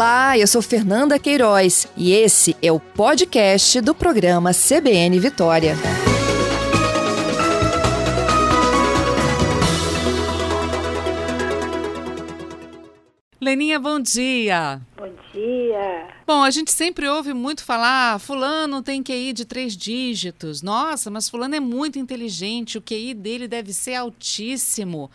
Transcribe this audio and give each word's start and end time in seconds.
Olá, 0.00 0.38
eu 0.38 0.46
sou 0.46 0.62
Fernanda 0.62 1.18
Queiroz 1.18 1.86
e 1.94 2.10
esse 2.10 2.56
é 2.62 2.72
o 2.72 2.80
podcast 2.80 3.82
do 3.82 3.94
programa 3.94 4.50
CBN 4.54 5.20
Vitória. 5.20 5.76
Leninha, 13.38 13.78
bom 13.78 14.00
dia. 14.00 14.80
Bom 14.96 15.12
dia. 15.34 16.08
Bom, 16.26 16.42
a 16.42 16.50
gente 16.50 16.72
sempre 16.72 17.06
ouve 17.06 17.34
muito 17.34 17.62
falar, 17.62 18.18
fulano 18.20 18.82
tem 18.82 19.02
QI 19.02 19.34
de 19.34 19.44
três 19.44 19.76
dígitos. 19.76 20.62
Nossa, 20.62 21.10
mas 21.10 21.28
fulano 21.28 21.56
é 21.56 21.60
muito 21.60 21.98
inteligente, 21.98 22.78
o 22.78 22.82
QI 22.82 23.12
dele 23.12 23.46
deve 23.46 23.74
ser 23.74 23.96
altíssimo. 23.96 25.10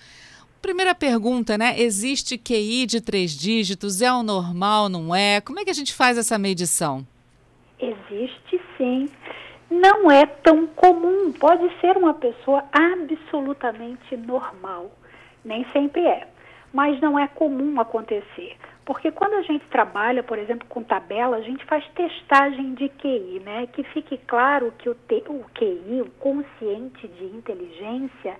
Primeira 0.65 0.95
pergunta, 0.95 1.59
né? 1.59 1.79
Existe 1.79 2.39
QI 2.39 2.87
de 2.87 2.99
três 2.99 3.37
dígitos? 3.37 4.01
É 4.01 4.11
o 4.11 4.23
normal, 4.23 4.89
não 4.89 5.13
é? 5.13 5.39
Como 5.39 5.59
é 5.59 5.63
que 5.63 5.69
a 5.69 5.75
gente 5.75 5.93
faz 5.93 6.17
essa 6.17 6.39
medição? 6.39 7.05
Existe 7.79 8.59
sim. 8.75 9.07
Não 9.69 10.09
é 10.09 10.25
tão 10.25 10.65
comum. 10.65 11.31
Pode 11.33 11.69
ser 11.79 11.95
uma 11.95 12.15
pessoa 12.15 12.63
absolutamente 12.71 14.17
normal. 14.17 14.89
Nem 15.45 15.63
sempre 15.71 16.03
é. 16.03 16.27
Mas 16.73 16.99
não 16.99 17.19
é 17.19 17.27
comum 17.27 17.79
acontecer. 17.79 18.57
Porque 18.85 19.11
quando 19.11 19.35
a 19.35 19.43
gente 19.43 19.65
trabalha, 19.67 20.23
por 20.23 20.39
exemplo, 20.39 20.67
com 20.67 20.81
tabela, 20.81 21.37
a 21.37 21.41
gente 21.41 21.63
faz 21.65 21.85
testagem 21.89 22.73
de 22.73 22.89
QI, 22.89 23.39
né? 23.45 23.67
Que 23.67 23.83
fique 23.83 24.17
claro 24.25 24.73
que 24.79 24.89
o, 24.89 24.93
o 24.93 25.45
QI, 25.53 26.01
o 26.01 26.09
consciente 26.19 27.07
de 27.07 27.25
inteligência, 27.25 28.35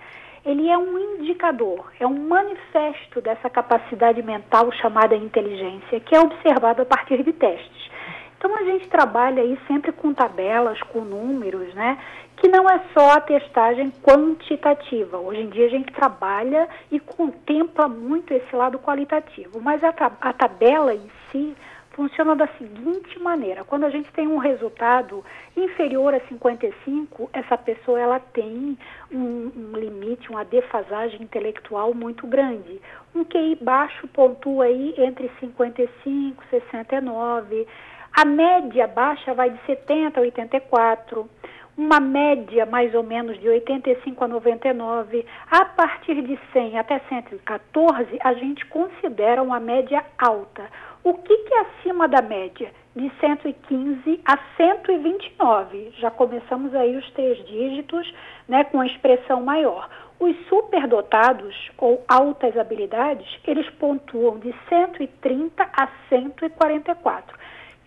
ele 0.45 0.69
é 0.69 0.77
um 0.77 0.97
indicador, 0.99 1.91
é 1.99 2.05
um 2.05 2.27
manifesto 2.27 3.19
dessa 3.19 3.49
capacidade 3.49 4.21
mental 4.21 4.71
chamada 4.73 5.15
inteligência, 5.15 5.99
que 5.99 6.15
é 6.15 6.19
observado 6.19 6.83
a 6.83 6.85
partir 6.85 7.23
de 7.23 7.33
testes. 7.33 7.89
Então 8.37 8.55
a 8.55 8.63
gente 8.63 8.87
trabalha 8.89 9.41
aí 9.41 9.57
sempre 9.67 9.91
com 9.91 10.13
tabelas, 10.13 10.79
com 10.83 11.01
números, 11.01 11.73
né? 11.73 11.97
Que 12.37 12.47
não 12.47 12.69
é 12.69 12.79
só 12.93 13.13
a 13.13 13.21
testagem 13.21 13.91
quantitativa. 14.03 15.17
Hoje 15.17 15.41
em 15.41 15.49
dia 15.49 15.65
a 15.65 15.69
gente 15.69 15.91
trabalha 15.91 16.69
e 16.91 16.99
contempla 16.99 17.87
muito 17.87 18.31
esse 18.31 18.55
lado 18.55 18.77
qualitativo, 18.77 19.59
mas 19.61 19.83
a, 19.83 19.89
a 20.21 20.33
tabela 20.33 20.93
em 20.93 21.09
si 21.31 21.55
funciona 21.95 22.35
da 22.35 22.47
seguinte 22.59 23.17
maneira: 23.19 23.63
quando 23.63 23.85
a 23.85 23.89
gente 23.89 24.11
tem 24.11 24.27
um 24.27 24.37
resultado 24.37 25.23
inferior 25.55 26.13
a 26.13 26.19
55, 26.27 27.29
essa 27.33 27.57
pessoa 27.57 27.99
ela 27.99 28.19
tem 28.19 28.77
um, 29.11 29.51
um 29.55 29.77
limite, 29.77 30.29
uma 30.29 30.43
defasagem 30.43 31.23
intelectual 31.23 31.93
muito 31.93 32.27
grande. 32.27 32.79
Um 33.15 33.23
QI 33.23 33.57
baixo 33.61 34.07
pontua 34.09 34.65
aí 34.65 34.93
entre 34.97 35.31
55 35.39 36.43
e 36.43 36.49
69. 36.49 37.67
A 38.13 38.25
média 38.25 38.87
baixa 38.87 39.33
vai 39.33 39.49
de 39.49 39.59
70 39.65 40.19
a 40.19 40.23
84 40.23 41.29
uma 41.77 41.99
média 41.99 42.65
mais 42.65 42.93
ou 42.95 43.03
menos 43.03 43.37
de 43.39 43.49
85 43.49 44.23
a 44.23 44.27
99. 44.27 45.25
A 45.51 45.65
partir 45.65 46.21
de 46.21 46.39
100 46.53 46.77
até 46.79 46.99
114, 47.09 48.17
a 48.21 48.33
gente 48.33 48.65
considera 48.67 49.43
uma 49.43 49.59
média 49.59 50.03
alta. 50.17 50.69
O 51.05 51.13
que, 51.13 51.37
que 51.37 51.53
é 51.53 51.59
acima 51.59 52.07
da 52.07 52.19
média? 52.19 52.71
De 52.95 53.11
115 53.19 54.21
a 54.25 54.39
129. 54.57 55.93
Já 55.99 56.09
começamos 56.09 56.73
aí 56.73 56.97
os 56.97 57.07
três 57.11 57.37
dígitos, 57.45 58.11
né, 58.47 58.63
com 58.63 58.81
a 58.81 58.87
expressão 58.87 59.43
maior. 59.43 59.87
Os 60.19 60.35
superdotados 60.47 61.55
ou 61.77 62.03
altas 62.07 62.57
habilidades, 62.57 63.27
eles 63.45 63.69
pontuam 63.75 64.39
de 64.39 64.51
130 64.67 65.69
a 65.77 65.87
144. 66.09 67.37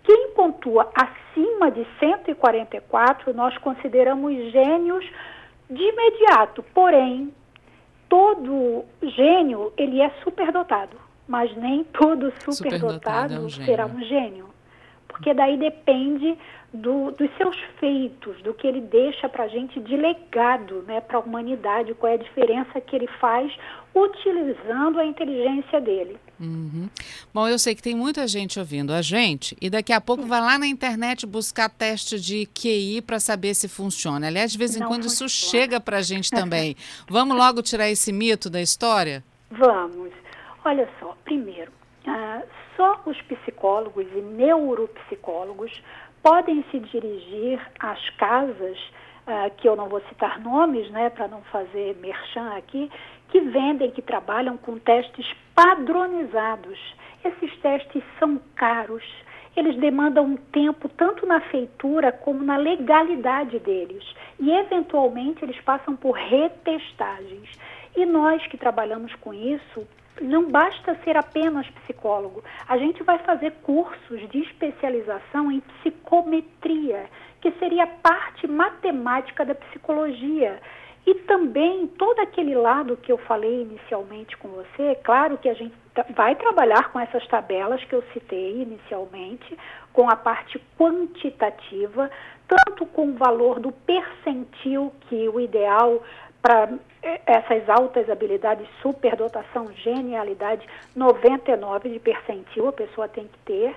Quem 0.04 0.30
pontua 0.36 0.88
acima 0.94 1.72
de 1.72 1.84
144, 1.98 3.34
nós 3.34 3.58
consideramos 3.58 4.32
gênios 4.52 5.04
de 5.68 5.82
imediato. 5.82 6.62
Porém, 6.72 7.34
todo 8.08 8.84
gênio, 9.02 9.72
ele 9.76 10.00
é 10.00 10.08
superdotado 10.22 11.07
mas 11.28 11.54
nem 11.56 11.84
todo 11.84 12.32
superdotado, 12.50 13.34
é 13.34 13.38
um 13.38 13.50
será 13.50 13.86
um 13.86 14.00
gênio. 14.02 14.48
Porque 15.06 15.34
daí 15.34 15.58
depende 15.58 16.38
do, 16.72 17.10
dos 17.12 17.30
seus 17.36 17.56
feitos, 17.80 18.40
do 18.42 18.52
que 18.52 18.66
ele 18.66 18.80
deixa 18.80 19.28
para 19.28 19.44
a 19.44 19.48
gente 19.48 19.80
de 19.80 19.96
legado 19.96 20.84
né, 20.86 21.00
para 21.00 21.18
a 21.18 21.20
humanidade, 21.20 21.94
qual 21.94 22.12
é 22.12 22.14
a 22.14 22.18
diferença 22.18 22.80
que 22.80 22.94
ele 22.94 23.08
faz 23.20 23.52
utilizando 23.94 25.00
a 25.00 25.04
inteligência 25.04 25.80
dele. 25.80 26.18
Uhum. 26.38 26.88
Bom, 27.32 27.48
eu 27.48 27.58
sei 27.58 27.74
que 27.74 27.82
tem 27.82 27.96
muita 27.96 28.28
gente 28.28 28.58
ouvindo 28.58 28.92
a 28.92 29.02
gente 29.02 29.56
e 29.60 29.68
daqui 29.68 29.92
a 29.92 30.00
pouco 30.00 30.24
vai 30.24 30.40
lá 30.40 30.58
na 30.58 30.66
internet 30.66 31.26
buscar 31.26 31.68
teste 31.68 32.20
de 32.20 32.46
QI 32.46 33.02
para 33.02 33.18
saber 33.18 33.54
se 33.54 33.66
funciona. 33.66 34.28
Aliás, 34.28 34.52
de 34.52 34.58
vez 34.58 34.76
em 34.76 34.80
Não 34.80 34.88
quando 34.88 35.04
funciona. 35.04 35.26
isso 35.26 35.50
chega 35.50 35.80
para 35.80 35.98
a 35.98 36.02
gente 36.02 36.30
também. 36.30 36.76
Vamos 37.08 37.36
logo 37.36 37.62
tirar 37.62 37.88
esse 37.88 38.12
mito 38.12 38.48
da 38.48 38.60
história? 38.60 39.24
Vamos. 39.50 40.10
Olha 40.64 40.88
só, 40.98 41.16
primeiro, 41.24 41.72
ah, 42.06 42.42
só 42.76 43.00
os 43.06 43.20
psicólogos 43.22 44.06
e 44.12 44.20
neuropsicólogos 44.20 45.82
podem 46.22 46.64
se 46.70 46.78
dirigir 46.80 47.60
às 47.78 48.10
casas, 48.10 48.78
ah, 49.26 49.50
que 49.50 49.68
eu 49.68 49.76
não 49.76 49.88
vou 49.88 50.00
citar 50.08 50.40
nomes, 50.40 50.90
né, 50.90 51.10
para 51.10 51.28
não 51.28 51.42
fazer 51.42 51.96
merchan 51.96 52.50
aqui, 52.56 52.90
que 53.28 53.40
vendem, 53.40 53.90
que 53.90 54.02
trabalham 54.02 54.56
com 54.56 54.78
testes 54.78 55.26
padronizados. 55.54 56.78
Esses 57.24 57.56
testes 57.60 58.02
são 58.18 58.40
caros, 58.54 59.04
eles 59.56 59.76
demandam 59.76 60.24
um 60.24 60.36
tempo 60.36 60.88
tanto 60.88 61.26
na 61.26 61.40
feitura 61.40 62.12
como 62.12 62.44
na 62.44 62.56
legalidade 62.56 63.58
deles. 63.58 64.04
E, 64.38 64.50
eventualmente, 64.50 65.44
eles 65.44 65.60
passam 65.62 65.96
por 65.96 66.12
retestagens. 66.12 67.48
E 67.96 68.04
nós 68.06 68.46
que 68.46 68.56
trabalhamos 68.56 69.14
com 69.16 69.32
isso 69.32 69.86
não 70.20 70.50
basta 70.50 70.96
ser 71.04 71.16
apenas 71.16 71.68
psicólogo. 71.70 72.42
A 72.66 72.76
gente 72.76 73.02
vai 73.02 73.18
fazer 73.18 73.52
cursos 73.62 74.28
de 74.30 74.38
especialização 74.40 75.50
em 75.50 75.60
psicometria, 75.60 77.06
que 77.40 77.50
seria 77.52 77.86
parte 77.86 78.46
matemática 78.46 79.44
da 79.44 79.54
psicologia. 79.54 80.60
E 81.06 81.14
também 81.14 81.86
todo 81.86 82.18
aquele 82.20 82.54
lado 82.54 82.96
que 82.96 83.10
eu 83.10 83.16
falei 83.18 83.62
inicialmente 83.62 84.36
com 84.36 84.48
você, 84.48 84.94
claro 85.02 85.38
que 85.38 85.48
a 85.48 85.54
gente 85.54 85.74
vai 86.14 86.34
trabalhar 86.36 86.92
com 86.92 87.00
essas 87.00 87.26
tabelas 87.28 87.82
que 87.84 87.94
eu 87.94 88.02
citei 88.12 88.60
inicialmente, 88.60 89.56
com 89.92 90.10
a 90.10 90.16
parte 90.16 90.60
quantitativa, 90.78 92.10
tanto 92.46 92.84
com 92.86 93.08
o 93.08 93.14
valor 93.14 93.58
do 93.58 93.72
percentil, 93.72 94.92
que 95.08 95.28
o 95.28 95.40
ideal 95.40 96.02
para 96.48 96.66
essas 97.26 97.68
altas 97.68 98.08
habilidades, 98.08 98.66
superdotação, 98.80 99.70
genialidade, 99.74 100.66
99 100.96 101.90
de 101.90 101.98
percentil 101.98 102.68
a 102.68 102.72
pessoa 102.72 103.06
tem 103.06 103.28
que 103.28 103.38
ter. 103.44 103.76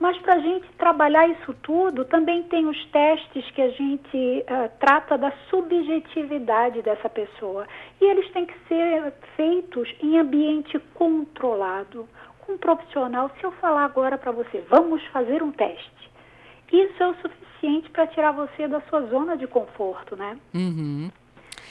Mas 0.00 0.18
para 0.18 0.34
a 0.34 0.40
gente 0.40 0.66
trabalhar 0.76 1.28
isso 1.28 1.54
tudo, 1.62 2.04
também 2.04 2.42
tem 2.42 2.66
os 2.66 2.84
testes 2.86 3.48
que 3.52 3.62
a 3.62 3.68
gente 3.68 4.16
uh, 4.16 4.68
trata 4.80 5.16
da 5.16 5.32
subjetividade 5.48 6.82
dessa 6.82 7.08
pessoa. 7.08 7.68
E 8.00 8.04
eles 8.04 8.28
têm 8.32 8.46
que 8.46 8.58
ser 8.66 9.12
feitos 9.36 9.88
em 10.02 10.18
ambiente 10.18 10.76
controlado, 10.92 12.08
com 12.40 12.54
um 12.54 12.58
profissional. 12.58 13.30
Se 13.38 13.44
eu 13.44 13.52
falar 13.52 13.84
agora 13.84 14.18
para 14.18 14.32
você, 14.32 14.60
vamos 14.68 15.06
fazer 15.06 15.40
um 15.40 15.52
teste, 15.52 16.10
isso 16.72 17.00
é 17.00 17.06
o 17.06 17.14
suficiente 17.14 17.88
para 17.90 18.08
tirar 18.08 18.32
você 18.32 18.66
da 18.66 18.80
sua 18.82 19.02
zona 19.02 19.36
de 19.36 19.46
conforto, 19.46 20.16
né? 20.16 20.36
Uhum. 20.52 21.10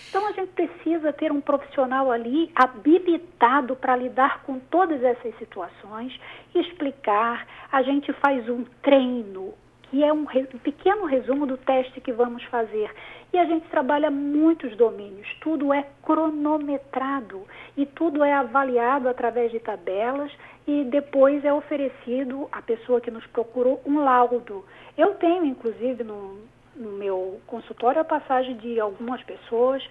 Então 0.09 0.28
a 0.28 0.31
gente 0.31 0.51
precisa 0.53 1.11
ter 1.11 1.31
um 1.31 1.41
profissional 1.41 2.11
ali 2.11 2.51
habilitado 2.56 3.75
para 3.75 3.95
lidar 3.95 4.43
com 4.43 4.59
todas 4.59 5.03
essas 5.03 5.37
situações, 5.37 6.17
explicar. 6.53 7.46
A 7.72 7.81
gente 7.81 8.14
faz 8.14 8.47
um 8.47 8.64
treino, 8.81 9.53
que 9.84 10.03
é 10.03 10.14
um, 10.14 10.22
um 10.22 10.59
pequeno 10.59 11.05
resumo 11.05 11.46
do 11.46 11.58
teste 11.58 11.99
que 11.99 12.14
vamos 12.14 12.43
fazer. 12.46 12.90
E 13.34 13.37
a 13.37 13.46
gente 13.46 13.67
trabalha 13.67 14.09
muitos 14.09 14.75
domínios, 14.78 15.28
tudo 15.41 15.73
é 15.73 15.85
cronometrado 16.03 17.46
e 17.75 17.85
tudo 17.85 18.23
é 18.23 18.34
avaliado 18.34 19.09
através 19.09 19.52
de 19.52 19.59
tabelas 19.59 20.31
e 20.66 20.85
depois 20.85 21.43
é 21.43 21.53
oferecido 21.53 22.47
à 22.52 22.61
pessoa 22.61 23.02
que 23.02 23.11
nos 23.11 23.25
procurou 23.28 23.81
um 23.85 23.99
laudo. 23.99 24.64
Eu 24.97 25.16
tenho, 25.16 25.43
inclusive, 25.43 26.03
no, 26.03 26.40
no 26.75 26.91
meu 26.91 27.39
consultório 27.47 28.01
a 28.01 28.03
passagem 28.03 28.57
de 28.57 28.79
algumas 28.79 29.22
pessoas 29.23 29.83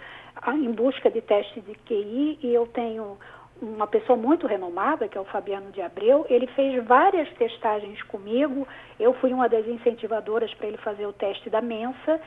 em 0.48 0.72
busca 0.72 1.10
de 1.10 1.20
teste 1.20 1.60
de 1.60 1.74
QI 1.74 2.38
e 2.42 2.52
eu 2.52 2.66
tenho 2.66 3.16
uma 3.62 3.86
pessoa 3.86 4.18
muito 4.18 4.46
renomada, 4.46 5.08
que 5.08 5.16
é 5.16 5.20
o 5.20 5.24
Fabiano 5.24 5.70
de 5.70 5.80
Abreu, 5.80 6.26
ele 6.28 6.46
fez 6.48 6.84
várias 6.84 7.28
testagens 7.34 8.02
comigo, 8.04 8.66
eu 8.98 9.14
fui 9.14 9.32
uma 9.32 9.48
das 9.48 9.66
incentivadoras 9.66 10.52
para 10.54 10.66
ele 10.66 10.76
fazer 10.78 11.06
o 11.06 11.12
teste 11.12 11.48
da 11.48 11.60
mensa, 11.60 12.20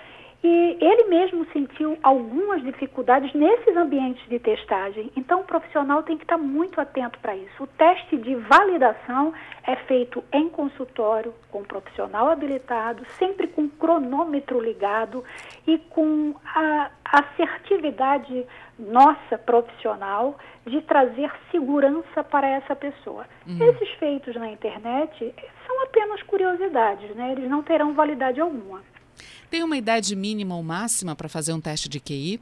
E 0.44 0.78
ele 0.80 1.06
mesmo 1.06 1.46
sentiu 1.52 1.98
algumas 2.04 2.62
dificuldades 2.62 3.34
nesses 3.34 3.76
ambientes 3.76 4.24
de 4.30 4.38
testagem. 4.38 5.12
Então, 5.16 5.42
o 5.42 5.44
profissional 5.44 6.04
tem 6.04 6.16
que 6.16 6.24
estar 6.24 6.38
muito 6.38 6.80
atento 6.80 7.18
para 7.20 7.36
isso. 7.36 7.64
O 7.64 7.68
teste 7.68 8.18
de 8.18 8.36
validação 8.36 9.34
é 9.66 9.76
feito 9.76 10.24
em 10.32 10.48
consultório, 10.48 11.34
com 11.50 11.60
um 11.60 11.64
profissional 11.64 12.30
habilitado, 12.30 13.04
sempre 13.18 13.48
com 13.48 13.68
cronômetro 13.68 14.60
ligado 14.60 15.24
e 15.66 15.78
com 15.78 16.36
a 16.46 16.92
assertividade 17.04 18.46
nossa 18.78 19.38
profissional 19.40 20.38
de 20.66 20.82
trazer 20.82 21.32
segurança 21.50 22.24
para 22.24 22.48
essa 22.48 22.76
pessoa. 22.76 23.26
Uhum. 23.48 23.70
Esses 23.70 23.90
feitos 23.94 24.36
na 24.36 24.50
internet 24.50 25.34
são 25.66 25.84
apenas 25.84 26.22
curiosidades, 26.24 27.16
né? 27.16 27.32
Eles 27.32 27.50
não 27.50 27.64
terão 27.64 27.94
validade 27.94 28.40
alguma. 28.40 28.82
Tem 29.50 29.64
uma 29.64 29.78
idade 29.78 30.16
mínima 30.16 30.56
ou 30.56 30.64
máxima 30.64 31.16
para 31.16 31.30
fazer 31.30 31.54
um 31.54 31.62
teste 31.62 31.90
de 31.90 32.00
QI? 32.00 32.40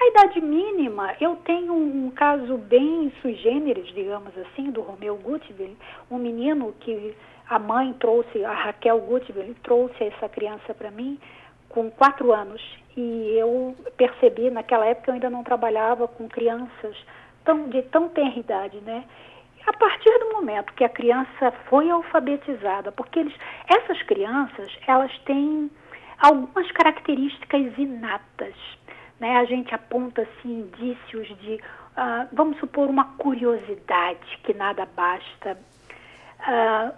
A 0.00 0.06
idade 0.06 0.40
mínima, 0.40 1.14
eu 1.20 1.34
tenho 1.44 1.74
um 1.74 2.10
caso 2.10 2.56
bem 2.56 3.12
sui 3.20 3.34
generis, 3.34 3.92
digamos 3.94 4.32
assim, 4.38 4.70
do 4.70 4.80
Romeu 4.80 5.16
Gutville, 5.16 5.76
um 6.08 6.18
menino 6.18 6.72
que 6.80 7.16
a 7.48 7.58
mãe 7.58 7.92
trouxe, 7.94 8.44
a 8.44 8.52
Raquel 8.52 9.00
Gutville, 9.00 9.56
trouxe 9.62 10.04
essa 10.04 10.28
criança 10.28 10.72
para 10.72 10.90
mim 10.90 11.18
com 11.68 11.90
quatro 11.90 12.32
anos. 12.32 12.62
E 12.96 13.34
eu 13.36 13.74
percebi, 13.96 14.50
naquela 14.50 14.86
época 14.86 15.10
eu 15.10 15.14
ainda 15.14 15.30
não 15.30 15.42
trabalhava 15.42 16.06
com 16.06 16.28
crianças 16.28 16.96
tão, 17.44 17.68
de 17.68 17.82
tão 17.82 18.08
tenra 18.08 18.38
idade, 18.38 18.78
né? 18.82 19.04
A 19.68 19.72
partir 19.74 20.18
do 20.20 20.32
momento 20.32 20.72
que 20.72 20.82
a 20.82 20.88
criança 20.88 21.52
foi 21.68 21.90
alfabetizada, 21.90 22.90
porque 22.90 23.18
eles, 23.18 23.34
essas 23.68 24.02
crianças, 24.04 24.74
elas 24.86 25.14
têm 25.26 25.70
algumas 26.18 26.72
características 26.72 27.76
inatas. 27.76 28.54
Né? 29.20 29.36
A 29.36 29.44
gente 29.44 29.74
aponta 29.74 30.22
assim, 30.22 30.60
indícios 30.60 31.28
de, 31.40 31.56
uh, 31.56 32.26
vamos 32.32 32.58
supor, 32.58 32.88
uma 32.88 33.12
curiosidade 33.18 34.38
que 34.42 34.54
nada 34.54 34.88
basta. 34.96 35.58
Uh, 36.40 36.94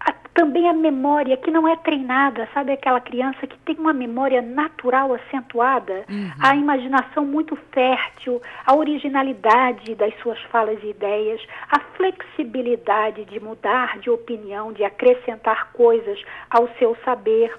a, 0.00 0.12
também 0.34 0.68
a 0.68 0.72
memória 0.72 1.36
que 1.36 1.50
não 1.50 1.66
é 1.66 1.76
treinada, 1.76 2.48
sabe 2.54 2.72
aquela 2.72 3.00
criança 3.00 3.46
que 3.46 3.58
tem 3.58 3.76
uma 3.76 3.92
memória 3.92 4.40
natural 4.40 5.14
acentuada, 5.14 6.04
uhum. 6.08 6.30
a 6.40 6.54
imaginação 6.54 7.24
muito 7.24 7.56
fértil, 7.72 8.40
a 8.64 8.74
originalidade 8.74 9.94
das 9.94 10.16
suas 10.20 10.40
falas 10.44 10.78
e 10.82 10.90
ideias, 10.90 11.40
a 11.70 11.80
flexibilidade 11.96 13.24
de 13.24 13.40
mudar 13.40 13.98
de 13.98 14.10
opinião, 14.10 14.72
de 14.72 14.84
acrescentar 14.84 15.72
coisas 15.72 16.22
ao 16.48 16.68
seu 16.78 16.96
saber. 17.04 17.52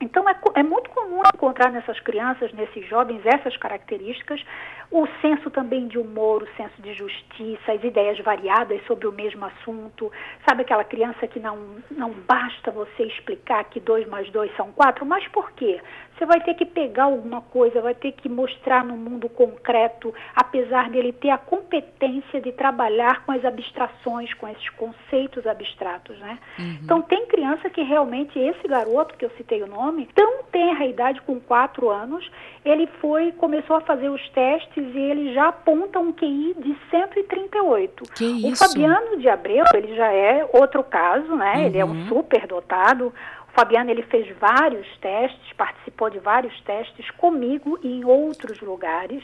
Então, 0.00 0.28
é, 0.28 0.34
é, 0.54 0.62
muito 0.64 0.90
comum 0.90 1.22
encontrar 1.32 1.70
nessas 1.70 2.00
crianças, 2.00 2.52
nesses 2.52 2.84
jovens, 2.88 3.24
essas 3.24 3.56
características. 3.56 4.44
O 4.92 5.06
senso 5.22 5.50
também 5.50 5.88
de 5.88 5.96
humor, 5.96 6.42
o 6.42 6.48
senso 6.54 6.82
de 6.82 6.92
justiça, 6.92 7.72
as 7.72 7.82
ideias 7.82 8.18
variadas 8.18 8.78
sobre 8.86 9.06
o 9.06 9.12
mesmo 9.12 9.42
assunto. 9.46 10.12
Sabe 10.46 10.60
aquela 10.62 10.84
criança 10.84 11.26
que 11.26 11.40
não, 11.40 11.76
não 11.90 12.10
basta 12.10 12.70
você 12.70 13.04
explicar 13.04 13.64
que 13.64 13.80
dois 13.80 14.06
mais 14.06 14.28
dois 14.30 14.54
são 14.54 14.70
quatro, 14.72 15.06
mas 15.06 15.26
por 15.28 15.50
quê? 15.52 15.80
Você 16.18 16.26
vai 16.26 16.40
ter 16.42 16.54
que 16.54 16.66
pegar 16.66 17.04
alguma 17.04 17.40
coisa, 17.40 17.80
vai 17.80 17.94
ter 17.94 18.12
que 18.12 18.28
mostrar 18.28 18.84
no 18.84 18.96
mundo 18.96 19.30
concreto, 19.30 20.14
apesar 20.36 20.90
dele 20.90 21.12
ter 21.12 21.30
a 21.30 21.38
competência 21.38 22.40
de 22.40 22.52
trabalhar 22.52 23.24
com 23.24 23.32
as 23.32 23.44
abstrações, 23.44 24.32
com 24.34 24.46
esses 24.46 24.68
conceitos 24.70 25.46
abstratos, 25.46 26.18
né? 26.18 26.38
Uhum. 26.58 26.78
Então, 26.82 27.02
tem 27.02 27.26
criança 27.26 27.70
que 27.70 27.82
realmente, 27.82 28.38
esse 28.38 28.68
garoto, 28.68 29.16
que 29.16 29.24
eu 29.24 29.30
citei 29.30 29.62
o 29.62 29.66
nome, 29.66 30.06
tão 30.14 30.44
tenra 30.44 30.84
idade, 30.84 31.20
com 31.22 31.40
quatro 31.40 31.88
anos, 31.88 32.30
ele 32.64 32.86
foi, 33.00 33.32
começou 33.32 33.76
a 33.76 33.80
fazer 33.80 34.10
os 34.10 34.28
testes 34.30 34.81
e 34.94 34.98
ele 34.98 35.34
já 35.34 35.48
aponta 35.48 35.98
um 35.98 36.12
QI 36.12 36.54
de 36.58 36.76
138. 36.90 38.04
Que 38.14 38.24
isso? 38.24 38.64
O 38.64 38.68
Fabiano 38.68 39.18
de 39.18 39.28
Abreu, 39.28 39.64
ele 39.74 39.94
já 39.94 40.12
é 40.12 40.48
outro 40.52 40.82
caso, 40.82 41.34
né? 41.36 41.54
Uhum. 41.56 41.66
Ele 41.66 41.78
é 41.78 41.84
um 41.84 41.90
uhum. 41.90 42.08
super 42.08 42.46
dotado. 42.46 43.06
O 43.06 43.52
Fabiano 43.52 43.90
ele 43.90 44.02
fez 44.02 44.28
vários 44.38 44.86
testes, 44.98 45.52
participou 45.56 46.10
de 46.10 46.18
vários 46.18 46.58
testes 46.62 47.10
comigo 47.12 47.78
e 47.82 48.00
em 48.00 48.04
outros 48.04 48.60
lugares. 48.60 49.22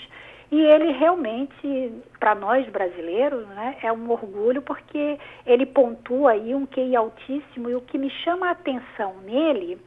E 0.51 0.61
ele 0.61 0.93
realmente, 0.93 1.93
para 2.19 2.35
nós 2.35 2.67
brasileiros, 2.69 3.47
né, 3.49 3.77
é 3.83 3.93
um 3.93 4.11
orgulho 4.11 4.63
porque 4.63 5.19
ele 5.47 5.67
pontua 5.67 6.33
aí 6.33 6.55
um 6.55 6.65
QI 6.65 6.97
altíssimo 6.97 7.69
e 7.69 7.75
o 7.75 7.83
que 7.83 7.99
me 7.99 8.11
chama 8.11 8.49
a 8.49 8.53
atenção 8.53 9.17
nele 9.25 9.79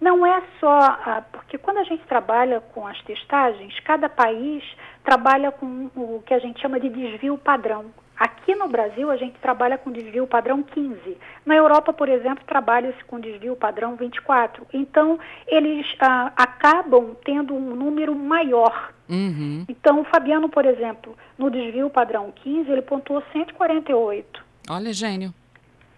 não 0.00 0.24
é 0.24 0.42
só, 0.60 0.78
ah, 0.78 1.24
porque 1.32 1.58
quando 1.58 1.78
a 1.78 1.84
gente 1.84 2.04
trabalha 2.04 2.60
com 2.60 2.86
as 2.86 3.00
testagens, 3.02 3.78
cada 3.80 4.08
país 4.08 4.62
trabalha 5.04 5.50
com 5.50 5.90
o 5.96 6.22
que 6.24 6.34
a 6.34 6.38
gente 6.38 6.60
chama 6.60 6.78
de 6.78 6.88
desvio 6.88 7.36
padrão. 7.36 7.86
Aqui 8.16 8.54
no 8.54 8.68
Brasil, 8.68 9.10
a 9.10 9.16
gente 9.16 9.38
trabalha 9.38 9.78
com 9.78 9.92
desvio 9.92 10.26
padrão 10.26 10.60
15. 10.60 11.16
Na 11.46 11.54
Europa, 11.54 11.92
por 11.92 12.08
exemplo, 12.08 12.44
trabalha-se 12.44 13.02
com 13.04 13.20
desvio 13.20 13.54
padrão 13.54 13.94
24. 13.94 14.66
Então, 14.72 15.18
eles 15.46 15.86
ah, 16.00 16.32
acabam 16.36 17.16
tendo 17.24 17.54
um 17.54 17.74
número 17.76 18.14
maior. 18.14 18.92
Uhum. 19.08 19.64
Então, 19.68 20.00
o 20.00 20.04
Fabiano, 20.04 20.48
por 20.48 20.64
exemplo, 20.64 21.16
no 21.38 21.48
desvio 21.48 21.88
padrão 21.88 22.32
15, 22.42 22.70
ele 22.70 22.82
pontuou 22.82 23.22
148. 23.32 24.44
Olha, 24.68 24.92
gênio. 24.92 25.32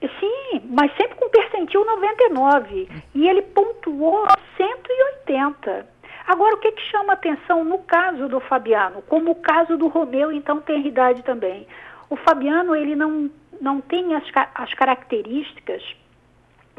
Sim, 0.01 0.63
mas 0.65 0.95
sempre 0.97 1.17
percentil 1.61 1.85
99. 1.85 2.89
E 3.15 3.29
ele 3.29 3.43
pontuou 3.43 4.27
180. 4.57 5.87
Agora, 6.27 6.55
o 6.55 6.59
que, 6.59 6.73
que 6.73 6.83
chama 6.91 7.13
atenção 7.13 7.65
no 7.65 7.79
caso 7.81 8.29
do 8.29 8.41
Fabiano, 8.41 9.03
como 9.03 9.33
o 9.33 9.35
caso 9.37 9.77
do 9.77 9.89
Romeu, 9.89 10.31
então 10.33 10.61
tem 10.61 10.87
idade 10.87 11.23
também. 11.23 11.67
O 12.09 12.17
Fabiano, 12.17 12.75
ele 12.75 12.95
não, 12.95 13.31
não 13.61 13.81
tem 13.81 14.15
as, 14.15 14.25
as 14.55 14.73
características 14.75 15.83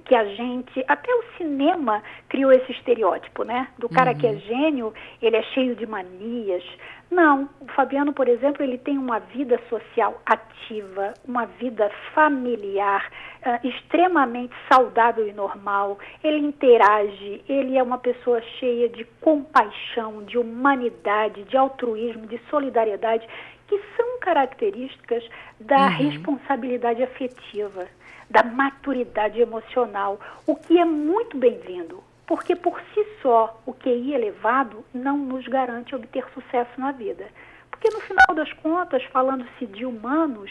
que 0.06 0.16
a 0.16 0.26
gente, 0.26 0.84
até 0.88 1.14
o 1.14 1.24
cinema 1.38 2.02
criou 2.28 2.52
esse 2.52 2.72
estereótipo, 2.72 3.44
né? 3.44 3.68
Do 3.78 3.88
cara 3.88 4.12
uhum. 4.12 4.18
que 4.18 4.28
é 4.28 4.32
uhum. 4.32 4.40
gênio, 4.40 4.94
ele 5.22 5.36
é 5.36 5.44
cheio 5.44 5.76
de 5.76 5.86
manias. 5.86 6.64
Não, 7.12 7.50
o 7.60 7.68
Fabiano, 7.74 8.14
por 8.14 8.30
exemplo, 8.30 8.64
ele 8.64 8.78
tem 8.78 8.98
uma 8.98 9.20
vida 9.20 9.60
social 9.68 10.22
ativa, 10.26 11.14
uma 11.28 11.46
vida 11.46 11.92
familiar 12.16 13.12
uh, 13.46 13.68
extremamente 13.68 14.56
saudável 14.72 15.28
e 15.28 15.34
normal. 15.34 16.00
Ele 16.24 16.40
interage, 16.40 17.44
ele 17.50 17.78
é 17.78 17.84
uma 17.84 17.98
pessoa 17.98 18.42
cheia 18.42 18.88
de 18.88 19.04
compaixão, 19.20 20.24
de 20.24 20.38
humanidade, 20.38 21.44
de 21.44 21.58
altruísmo, 21.58 22.26
de 22.28 22.40
solidariedade 22.50 23.28
que 23.68 23.78
são 23.98 24.20
características 24.22 25.22
da 25.60 25.88
uhum. 25.88 25.98
responsabilidade 25.98 27.04
afetiva, 27.04 27.88
da 28.30 28.42
maturidade 28.42 29.42
emocional, 29.42 30.18
o 30.48 30.56
que 30.56 30.78
é 30.78 30.86
muito 30.86 31.38
bem-vindo, 31.38 32.02
porque 32.32 32.56
por 32.56 32.80
si 32.94 33.06
só 33.22 33.62
o 33.66 33.74
QI 33.74 34.14
elevado 34.14 34.86
não 34.94 35.18
nos 35.18 35.46
garante 35.50 35.94
obter 35.94 36.24
sucesso 36.34 36.72
na 36.78 36.94
vida. 36.94 37.28
Porque 37.70 37.90
no 37.90 38.00
final 38.00 38.34
das 38.34 38.54
contas, 38.54 39.04
falando-se 39.12 39.66
de 39.66 39.86
humanos, 39.86 40.50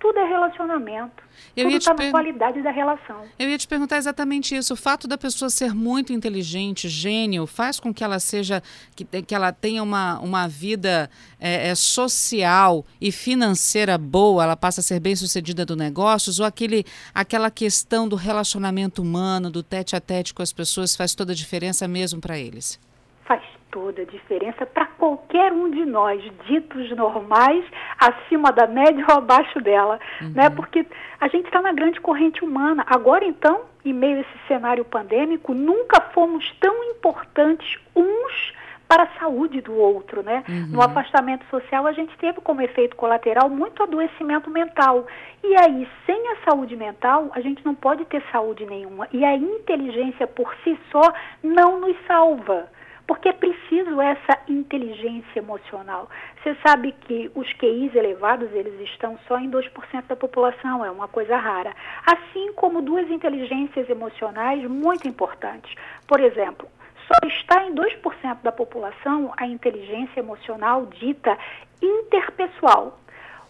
tudo 0.00 0.18
é 0.18 0.24
relacionamento. 0.24 1.22
Eu 1.54 1.66
tudo 1.66 1.76
está 1.76 1.94
na 1.94 2.10
qualidade 2.10 2.62
da 2.62 2.70
relação. 2.70 3.22
Eu 3.38 3.48
ia 3.50 3.58
te 3.58 3.68
perguntar 3.68 3.98
exatamente 3.98 4.56
isso. 4.56 4.72
O 4.72 4.76
fato 4.76 5.06
da 5.06 5.18
pessoa 5.18 5.50
ser 5.50 5.74
muito 5.74 6.12
inteligente, 6.12 6.88
gênio, 6.88 7.46
faz 7.46 7.78
com 7.78 7.92
que 7.92 8.02
ela 8.02 8.18
seja, 8.18 8.62
que, 8.96 9.04
que 9.04 9.34
ela 9.34 9.52
tenha 9.52 9.82
uma, 9.82 10.18
uma 10.20 10.48
vida 10.48 11.10
é, 11.38 11.68
é, 11.68 11.74
social 11.74 12.84
e 13.00 13.12
financeira 13.12 13.98
boa, 13.98 14.42
ela 14.42 14.56
passa 14.56 14.80
a 14.80 14.84
ser 14.84 15.00
bem 15.00 15.14
sucedida 15.14 15.64
do 15.66 15.76
negócios, 15.76 16.40
ou 16.40 16.46
aquele, 16.46 16.84
aquela 17.14 17.50
questão 17.50 18.08
do 18.08 18.16
relacionamento 18.16 19.02
humano, 19.02 19.50
do 19.50 19.62
tete 19.62 19.94
a 19.94 20.00
tete 20.00 20.32
com 20.32 20.42
as 20.42 20.52
pessoas, 20.52 20.96
faz 20.96 21.14
toda 21.14 21.32
a 21.32 21.36
diferença 21.36 21.86
mesmo 21.86 22.20
para 22.20 22.38
eles? 22.38 22.80
Faz 23.26 23.42
toda 23.70 24.02
a 24.02 24.04
diferença 24.04 24.66
para 24.66 24.86
qualquer 24.86 25.52
um 25.52 25.70
de 25.70 25.84
nós, 25.84 26.22
ditos 26.46 26.90
normais, 26.96 27.64
acima 27.98 28.52
da 28.52 28.66
média 28.66 29.04
ou 29.08 29.16
abaixo 29.16 29.60
dela, 29.60 29.98
uhum. 30.20 30.32
né? 30.34 30.50
Porque 30.50 30.86
a 31.20 31.28
gente 31.28 31.46
está 31.46 31.62
na 31.62 31.72
grande 31.72 32.00
corrente 32.00 32.44
humana. 32.44 32.84
Agora, 32.86 33.24
então, 33.24 33.62
em 33.84 33.92
meio 33.92 34.18
a 34.18 34.20
esse 34.20 34.48
cenário 34.48 34.84
pandêmico, 34.84 35.54
nunca 35.54 36.00
fomos 36.12 36.50
tão 36.60 36.84
importantes 36.84 37.78
uns 37.94 38.52
para 38.90 39.04
a 39.04 39.18
saúde 39.20 39.60
do 39.60 39.72
outro, 39.72 40.20
né? 40.20 40.42
Uhum. 40.48 40.66
No 40.72 40.82
afastamento 40.82 41.44
social, 41.48 41.86
a 41.86 41.92
gente 41.92 42.16
teve 42.18 42.40
como 42.40 42.60
efeito 42.60 42.96
colateral 42.96 43.48
muito 43.48 43.84
adoecimento 43.84 44.50
mental. 44.50 45.06
E 45.44 45.56
aí, 45.56 45.88
sem 46.04 46.28
a 46.32 46.36
saúde 46.44 46.74
mental, 46.74 47.30
a 47.32 47.40
gente 47.40 47.64
não 47.64 47.72
pode 47.72 48.04
ter 48.06 48.20
saúde 48.32 48.66
nenhuma. 48.66 49.06
E 49.12 49.24
a 49.24 49.36
inteligência 49.36 50.26
por 50.26 50.52
si 50.64 50.76
só 50.90 51.12
não 51.40 51.78
nos 51.78 51.96
salva 52.04 52.68
porque 53.10 53.28
é 53.28 53.32
preciso 53.32 54.00
essa 54.00 54.38
inteligência 54.46 55.40
emocional. 55.40 56.08
Você 56.40 56.56
sabe 56.64 56.92
que 56.92 57.28
os 57.34 57.52
QIs 57.54 57.92
elevados, 57.96 58.48
eles 58.52 58.88
estão 58.88 59.18
só 59.26 59.36
em 59.36 59.50
2% 59.50 60.06
da 60.06 60.14
população, 60.14 60.84
é 60.84 60.92
uma 60.92 61.08
coisa 61.08 61.36
rara. 61.36 61.74
Assim 62.06 62.52
como 62.52 62.80
duas 62.80 63.10
inteligências 63.10 63.90
emocionais 63.90 64.62
muito 64.70 65.08
importantes. 65.08 65.74
Por 66.06 66.20
exemplo, 66.20 66.68
só 67.08 67.26
está 67.26 67.64
em 67.64 67.74
2% 67.74 68.42
da 68.44 68.52
população 68.52 69.32
a 69.36 69.44
inteligência 69.44 70.20
emocional 70.20 70.86
dita 70.86 71.36
interpessoal. 71.82 72.96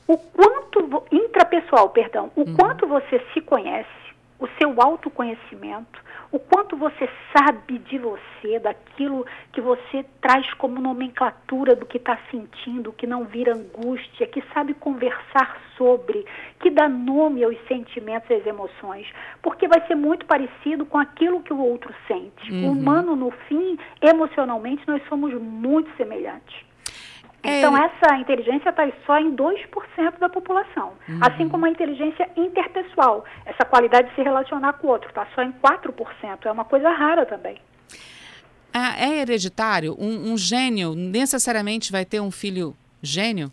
O 0.08 0.16
quanto 0.16 1.04
intrapessoal, 1.12 1.90
perdão, 1.90 2.32
o 2.34 2.48
uhum. 2.48 2.56
quanto 2.56 2.86
você 2.86 3.22
se 3.34 3.42
conhece, 3.42 3.99
o 4.40 4.48
seu 4.58 4.74
autoconhecimento, 4.80 6.00
o 6.32 6.38
quanto 6.38 6.76
você 6.76 7.08
sabe 7.36 7.78
de 7.78 7.98
você, 7.98 8.58
daquilo 8.58 9.26
que 9.52 9.60
você 9.60 10.04
traz 10.20 10.52
como 10.54 10.80
nomenclatura 10.80 11.74
do 11.74 11.84
que 11.84 11.98
está 11.98 12.18
sentindo, 12.30 12.92
que 12.92 13.06
não 13.06 13.24
vira 13.24 13.54
angústia, 13.54 14.26
que 14.26 14.42
sabe 14.54 14.72
conversar 14.74 15.60
sobre, 15.76 16.24
que 16.60 16.70
dá 16.70 16.88
nome 16.88 17.44
aos 17.44 17.56
sentimentos 17.66 18.30
e 18.30 18.34
às 18.34 18.46
emoções, 18.46 19.06
porque 19.42 19.68
vai 19.68 19.86
ser 19.86 19.94
muito 19.94 20.24
parecido 20.24 20.86
com 20.86 20.98
aquilo 20.98 21.42
que 21.42 21.52
o 21.52 21.60
outro 21.60 21.92
sente. 22.06 22.50
Uhum. 22.50 22.68
O 22.68 22.72
humano, 22.72 23.16
no 23.16 23.30
fim, 23.48 23.78
emocionalmente, 24.00 24.82
nós 24.86 25.02
somos 25.08 25.34
muito 25.34 25.90
semelhantes. 25.96 26.69
É. 27.42 27.58
Então, 27.58 27.76
essa 27.76 28.16
inteligência 28.16 28.68
está 28.68 28.86
só 29.06 29.18
em 29.18 29.34
2% 29.34 30.18
da 30.18 30.28
população. 30.28 30.92
Uhum. 31.08 31.18
Assim 31.22 31.48
como 31.48 31.66
a 31.66 31.70
inteligência 31.70 32.28
interpessoal, 32.36 33.24
essa 33.46 33.64
qualidade 33.64 34.10
de 34.10 34.14
se 34.14 34.22
relacionar 34.22 34.74
com 34.74 34.88
o 34.88 34.90
outro, 34.90 35.08
está 35.08 35.26
só 35.34 35.42
em 35.42 35.52
4%. 35.52 36.44
É 36.44 36.52
uma 36.52 36.64
coisa 36.64 36.90
rara 36.90 37.24
também. 37.24 37.56
É, 38.72 39.06
é 39.06 39.22
hereditário? 39.22 39.96
Um, 39.98 40.32
um 40.32 40.36
gênio 40.36 40.94
necessariamente 40.94 41.90
vai 41.90 42.04
ter 42.04 42.20
um 42.20 42.30
filho 42.30 42.74
gênio? 43.02 43.50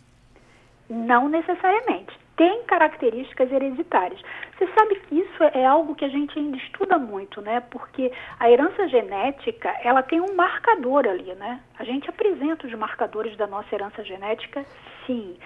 Não 0.88 1.28
necessariamente 1.28 2.12
tem 2.36 2.62
características 2.64 3.50
hereditárias. 3.50 4.20
Você 4.58 4.66
sabe 4.74 4.96
que 4.96 5.20
isso 5.20 5.44
é 5.54 5.64
algo 5.64 5.94
que 5.94 6.04
a 6.04 6.08
gente 6.08 6.36
ainda 6.36 6.56
estuda 6.56 6.98
muito, 6.98 7.40
né? 7.40 7.60
Porque 7.70 8.10
a 8.40 8.50
herança 8.50 8.88
genética, 8.88 9.68
ela 9.84 10.02
tem 10.02 10.20
um 10.20 10.34
marcador 10.34 11.06
ali, 11.06 11.32
né? 11.36 11.60
A 11.78 11.84
gente 11.84 12.10
apresenta 12.10 12.66
os 12.66 12.74
marcadores 12.74 13.36
da 13.36 13.46
nossa 13.46 13.72
herança 13.72 14.02
genética, 14.02 14.66
sim. 15.06 15.36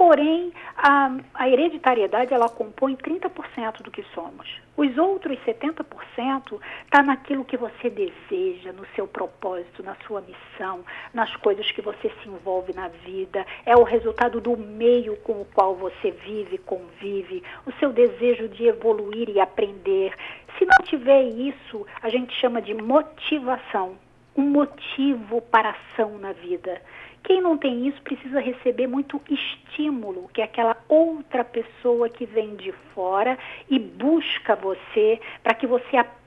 Porém, 0.00 0.50
a, 0.78 1.14
a 1.34 1.46
hereditariedade, 1.46 2.32
ela 2.32 2.48
compõe 2.48 2.96
30% 2.96 3.82
do 3.82 3.90
que 3.90 4.02
somos. 4.14 4.48
Os 4.74 4.96
outros 4.96 5.38
70% 5.40 6.58
está 6.86 7.02
naquilo 7.02 7.44
que 7.44 7.58
você 7.58 7.90
deseja, 7.90 8.72
no 8.72 8.86
seu 8.96 9.06
propósito, 9.06 9.82
na 9.82 9.94
sua 10.06 10.22
missão, 10.22 10.82
nas 11.12 11.36
coisas 11.36 11.70
que 11.72 11.82
você 11.82 12.10
se 12.22 12.28
envolve 12.30 12.72
na 12.72 12.88
vida. 12.88 13.44
É 13.66 13.76
o 13.76 13.82
resultado 13.82 14.40
do 14.40 14.56
meio 14.56 15.18
com 15.18 15.42
o 15.42 15.46
qual 15.52 15.74
você 15.74 16.12
vive, 16.12 16.56
convive, 16.56 17.42
o 17.66 17.72
seu 17.72 17.92
desejo 17.92 18.48
de 18.48 18.68
evoluir 18.68 19.28
e 19.28 19.38
aprender. 19.38 20.16
Se 20.58 20.64
não 20.64 20.82
tiver 20.82 21.24
isso, 21.24 21.86
a 22.00 22.08
gente 22.08 22.32
chama 22.40 22.62
de 22.62 22.72
motivação 22.72 23.98
um 24.36 24.48
motivo 24.48 25.42
para 25.42 25.70
ação 25.70 26.16
na 26.18 26.32
vida. 26.32 26.80
Quem 27.22 27.40
não 27.40 27.56
tem 27.56 27.86
isso 27.86 28.00
precisa 28.02 28.40
receber 28.40 28.86
muito 28.86 29.20
estímulo, 29.28 30.28
que 30.32 30.40
é 30.40 30.44
aquela 30.44 30.76
outra 30.88 31.44
pessoa 31.44 32.08
que 32.08 32.24
vem 32.26 32.56
de 32.56 32.72
fora 32.94 33.38
e 33.68 33.78
busca 33.78 34.56
você 34.56 35.20
para 35.42 35.54
que 35.54 35.66
você 35.66 35.96
aprenda 35.96 36.19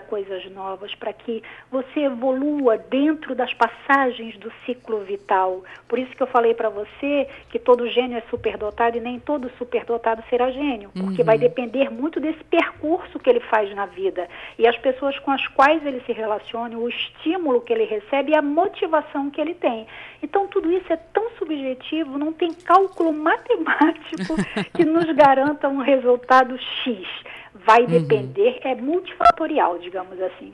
coisas 0.00 0.50
novas, 0.50 0.94
para 0.94 1.12
que 1.12 1.42
você 1.70 2.00
evolua 2.00 2.76
dentro 2.76 3.34
das 3.34 3.52
passagens 3.54 4.36
do 4.38 4.52
ciclo 4.64 5.00
vital. 5.00 5.62
Por 5.88 5.98
isso 5.98 6.14
que 6.16 6.22
eu 6.22 6.26
falei 6.26 6.54
para 6.54 6.68
você 6.68 7.28
que 7.50 7.58
todo 7.58 7.88
gênio 7.88 8.18
é 8.18 8.22
superdotado 8.30 8.96
e 8.96 9.00
nem 9.00 9.18
todo 9.18 9.50
superdotado 9.58 10.22
será 10.28 10.50
gênio, 10.50 10.90
porque 10.94 11.22
uhum. 11.22 11.26
vai 11.26 11.38
depender 11.38 11.90
muito 11.90 12.20
desse 12.20 12.42
percurso 12.44 13.18
que 13.18 13.30
ele 13.30 13.40
faz 13.40 13.74
na 13.74 13.86
vida 13.86 14.28
e 14.58 14.66
as 14.66 14.76
pessoas 14.78 15.18
com 15.20 15.30
as 15.30 15.46
quais 15.48 15.84
ele 15.84 16.00
se 16.06 16.12
relaciona, 16.12 16.76
o 16.76 16.88
estímulo 16.88 17.60
que 17.60 17.72
ele 17.72 17.84
recebe 17.84 18.32
e 18.32 18.36
a 18.36 18.42
motivação 18.42 19.30
que 19.30 19.40
ele 19.40 19.54
tem. 19.54 19.86
Então 20.22 20.46
tudo 20.48 20.70
isso 20.72 20.92
é 20.92 20.96
tão 20.96 21.30
subjetivo, 21.38 22.18
não 22.18 22.32
tem 22.32 22.52
cálculo 22.52 23.12
matemático 23.14 24.36
que 24.74 24.84
nos 24.84 25.10
garanta 25.14 25.68
um 25.68 25.78
resultado 25.78 26.58
X. 26.58 27.06
Vai 27.54 27.82
uhum. 27.82 27.86
depender, 27.86 28.60
uhum. 28.64 28.70
é 28.70 28.74
multifatorial, 28.74 29.78
digamos 29.78 30.20
assim. 30.20 30.52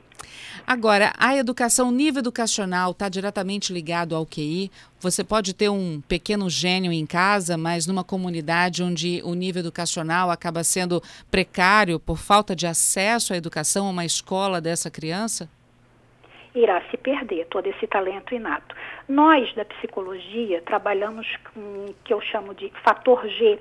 Agora, 0.65 1.13
a 1.17 1.35
educação, 1.37 1.89
o 1.89 1.91
nível 1.91 2.19
educacional 2.19 2.91
está 2.91 3.07
diretamente 3.07 3.71
ligado 3.71 4.15
ao 4.15 4.25
QI. 4.25 4.69
Você 4.99 5.23
pode 5.23 5.53
ter 5.53 5.69
um 5.69 6.01
pequeno 6.01 6.49
gênio 6.49 6.91
em 6.91 7.05
casa, 7.05 7.57
mas 7.57 7.87
numa 7.87 8.03
comunidade 8.03 8.83
onde 8.83 9.21
o 9.23 9.33
nível 9.33 9.61
educacional 9.61 10.29
acaba 10.29 10.63
sendo 10.63 11.01
precário 11.31 11.99
por 11.99 12.17
falta 12.17 12.55
de 12.55 12.67
acesso 12.67 13.33
à 13.33 13.37
educação, 13.37 13.87
a 13.87 13.91
uma 13.91 14.05
escola 14.05 14.59
dessa 14.59 14.91
criança? 14.91 15.49
irá 16.57 16.81
se 16.89 16.97
perder 16.97 17.45
todo 17.47 17.67
esse 17.67 17.85
talento 17.87 18.33
inato. 18.33 18.75
Nós, 19.07 19.53
da 19.53 19.63
psicologia, 19.63 20.61
trabalhamos 20.63 21.27
com 21.53 21.59
o 21.59 21.95
que 22.03 22.13
eu 22.13 22.19
chamo 22.19 22.53
de 22.53 22.71
fator 22.83 23.27
G, 23.27 23.59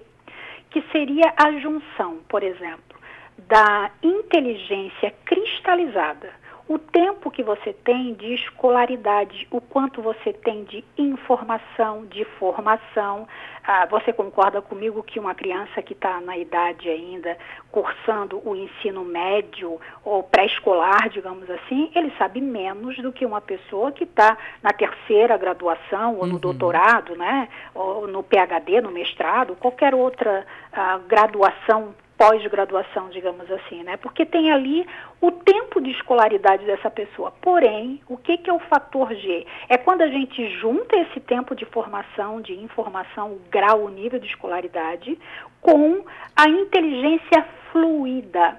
que 0.70 0.82
seria 0.92 1.32
a 1.36 1.52
junção, 1.60 2.20
por 2.28 2.42
exemplo, 2.42 2.98
da 3.38 3.90
inteligência 4.02 5.12
cristalizada 5.24 6.30
o 6.68 6.78
tempo 6.78 7.30
que 7.30 7.44
você 7.44 7.72
tem 7.72 8.14
de 8.14 8.34
escolaridade, 8.34 9.46
o 9.52 9.60
quanto 9.60 10.02
você 10.02 10.32
tem 10.32 10.64
de 10.64 10.84
informação, 10.98 12.04
de 12.06 12.24
formação. 12.38 13.28
Ah, 13.62 13.86
você 13.86 14.12
concorda 14.12 14.60
comigo 14.60 15.02
que 15.02 15.20
uma 15.20 15.34
criança 15.34 15.80
que 15.80 15.92
está 15.92 16.20
na 16.20 16.36
idade 16.36 16.88
ainda, 16.88 17.38
cursando 17.70 18.40
o 18.44 18.56
ensino 18.56 19.04
médio 19.04 19.80
ou 20.04 20.24
pré-escolar, 20.24 21.08
digamos 21.08 21.48
assim, 21.48 21.90
ele 21.94 22.12
sabe 22.18 22.40
menos 22.40 22.96
do 22.96 23.12
que 23.12 23.24
uma 23.24 23.40
pessoa 23.40 23.92
que 23.92 24.02
está 24.02 24.36
na 24.60 24.72
terceira 24.72 25.36
graduação 25.36 26.16
ou 26.16 26.26
no 26.26 26.34
uhum. 26.34 26.40
doutorado, 26.40 27.14
né? 27.14 27.48
Ou 27.74 28.08
no 28.08 28.24
PhD, 28.24 28.80
no 28.80 28.90
mestrado, 28.90 29.54
qualquer 29.54 29.94
outra 29.94 30.44
ah, 30.72 30.98
graduação 31.06 31.94
pós-graduação, 32.16 33.08
digamos 33.10 33.50
assim, 33.50 33.82
né? 33.82 33.96
Porque 33.96 34.24
tem 34.24 34.50
ali 34.50 34.86
o 35.20 35.30
tempo 35.30 35.80
de 35.80 35.90
escolaridade 35.90 36.64
dessa 36.64 36.90
pessoa. 36.90 37.30
Porém, 37.42 38.00
o 38.08 38.16
que, 38.16 38.38
que 38.38 38.50
é 38.50 38.52
o 38.52 38.58
fator 38.58 39.14
G? 39.14 39.46
É 39.68 39.76
quando 39.76 40.02
a 40.02 40.08
gente 40.08 40.48
junta 40.58 40.96
esse 40.96 41.20
tempo 41.20 41.54
de 41.54 41.64
formação, 41.66 42.40
de 42.40 42.54
informação, 42.54 43.32
o 43.32 43.40
grau, 43.50 43.84
o 43.84 43.90
nível 43.90 44.18
de 44.18 44.26
escolaridade, 44.26 45.18
com 45.60 46.04
a 46.34 46.48
inteligência 46.48 47.46
fluida. 47.70 48.58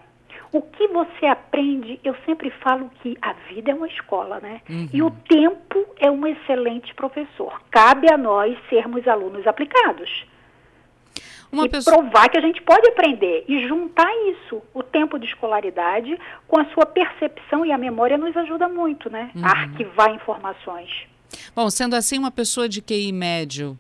O 0.52 0.62
que 0.62 0.88
você 0.88 1.26
aprende, 1.26 2.00
eu 2.04 2.16
sempre 2.26 2.50
falo 2.50 2.90
que 3.02 3.18
a 3.22 3.34
vida 3.34 3.72
é 3.72 3.76
uma 3.76 3.88
escola, 3.88 4.40
né? 4.40 4.62
Uhum. 4.70 4.90
E 4.94 5.04
o 5.04 5.12
tempo 5.12 5.86
é 6.00 6.10
um 6.10 6.26
excelente 6.26 6.94
professor. 6.94 7.62
Cabe 7.70 8.12
a 8.12 8.18
nós 8.18 8.58
sermos 8.70 9.08
alunos 9.08 9.46
aplicados. 9.46 10.26
Uma 11.52 11.66
e 11.66 11.70
pessoa... 11.70 11.98
provar 11.98 12.30
que 12.30 12.38
a 12.38 12.42
gente 12.42 12.62
pode 12.62 12.88
aprender 12.90 13.46
e 13.48 13.68
juntar 13.68 14.10
isso, 14.32 14.62
o 14.74 14.84
tempo 14.84 15.18
de 15.18 15.26
escolaridade, 15.26 16.18
com 16.48 16.60
a 16.60 16.66
sua 16.74 16.86
percepção 16.86 17.66
e 17.66 17.72
a 17.72 17.78
memória 17.78 18.18
nos 18.18 18.36
ajuda 18.36 18.68
muito, 18.68 19.10
né? 19.10 19.32
Uhum. 19.34 19.46
A 19.46 19.50
arquivar 19.50 20.14
informações. 20.14 21.08
Bom, 21.56 21.70
sendo 21.70 21.96
assim, 21.96 22.18
uma 22.18 22.32
pessoa 22.32 22.68
de 22.68 22.82
QI 22.82 23.12
médio 23.12 23.78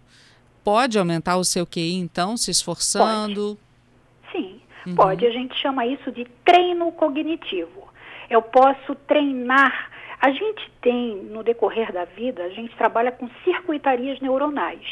pode 0.63 0.99
aumentar 0.99 1.37
o 1.37 1.43
seu 1.43 1.65
QI, 1.65 1.93
então, 1.93 2.35
se 2.35 2.51
esforçando? 2.51 3.57
Pode. 3.57 4.31
Sim, 4.31 4.61
uhum. 4.85 4.95
pode. 4.95 5.25
A 5.25 5.31
gente 5.31 5.55
chama 5.55 5.85
isso 5.85 6.11
de 6.11 6.25
treino 6.43 6.91
cognitivo. 6.91 7.87
Eu 8.29 8.41
posso 8.41 8.95
treinar. 9.07 9.91
A 10.19 10.31
gente 10.31 10.71
tem, 10.81 11.15
no 11.31 11.43
decorrer 11.43 11.93
da 11.93 12.03
vida, 12.03 12.43
a 12.43 12.49
gente 12.49 12.75
trabalha 12.75 13.11
com 13.11 13.29
circuitarias 13.43 14.19
neuronais. 14.19 14.83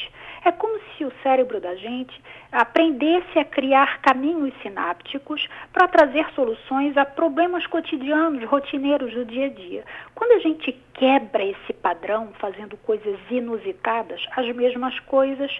É 0.45 0.51
como 0.51 0.79
se 0.95 1.03
o 1.03 1.11
cérebro 1.23 1.59
da 1.59 1.75
gente 1.75 2.21
aprendesse 2.51 3.39
a 3.39 3.43
criar 3.43 3.99
caminhos 3.99 4.53
sinápticos 4.61 5.47
para 5.73 5.87
trazer 5.87 6.23
soluções 6.35 6.95
a 6.95 7.03
problemas 7.03 7.65
cotidianos, 7.65 8.43
rotineiros 8.43 9.11
do 9.11 9.25
dia 9.25 9.47
a 9.47 9.49
dia. 9.49 9.83
Quando 10.13 10.33
a 10.33 10.39
gente 10.39 10.71
quebra 10.93 11.43
esse 11.43 11.73
padrão, 11.73 12.31
fazendo 12.39 12.77
coisas 12.77 13.19
inusitadas, 13.31 14.23
as 14.37 14.47
mesmas 14.55 14.99
coisas 14.99 15.51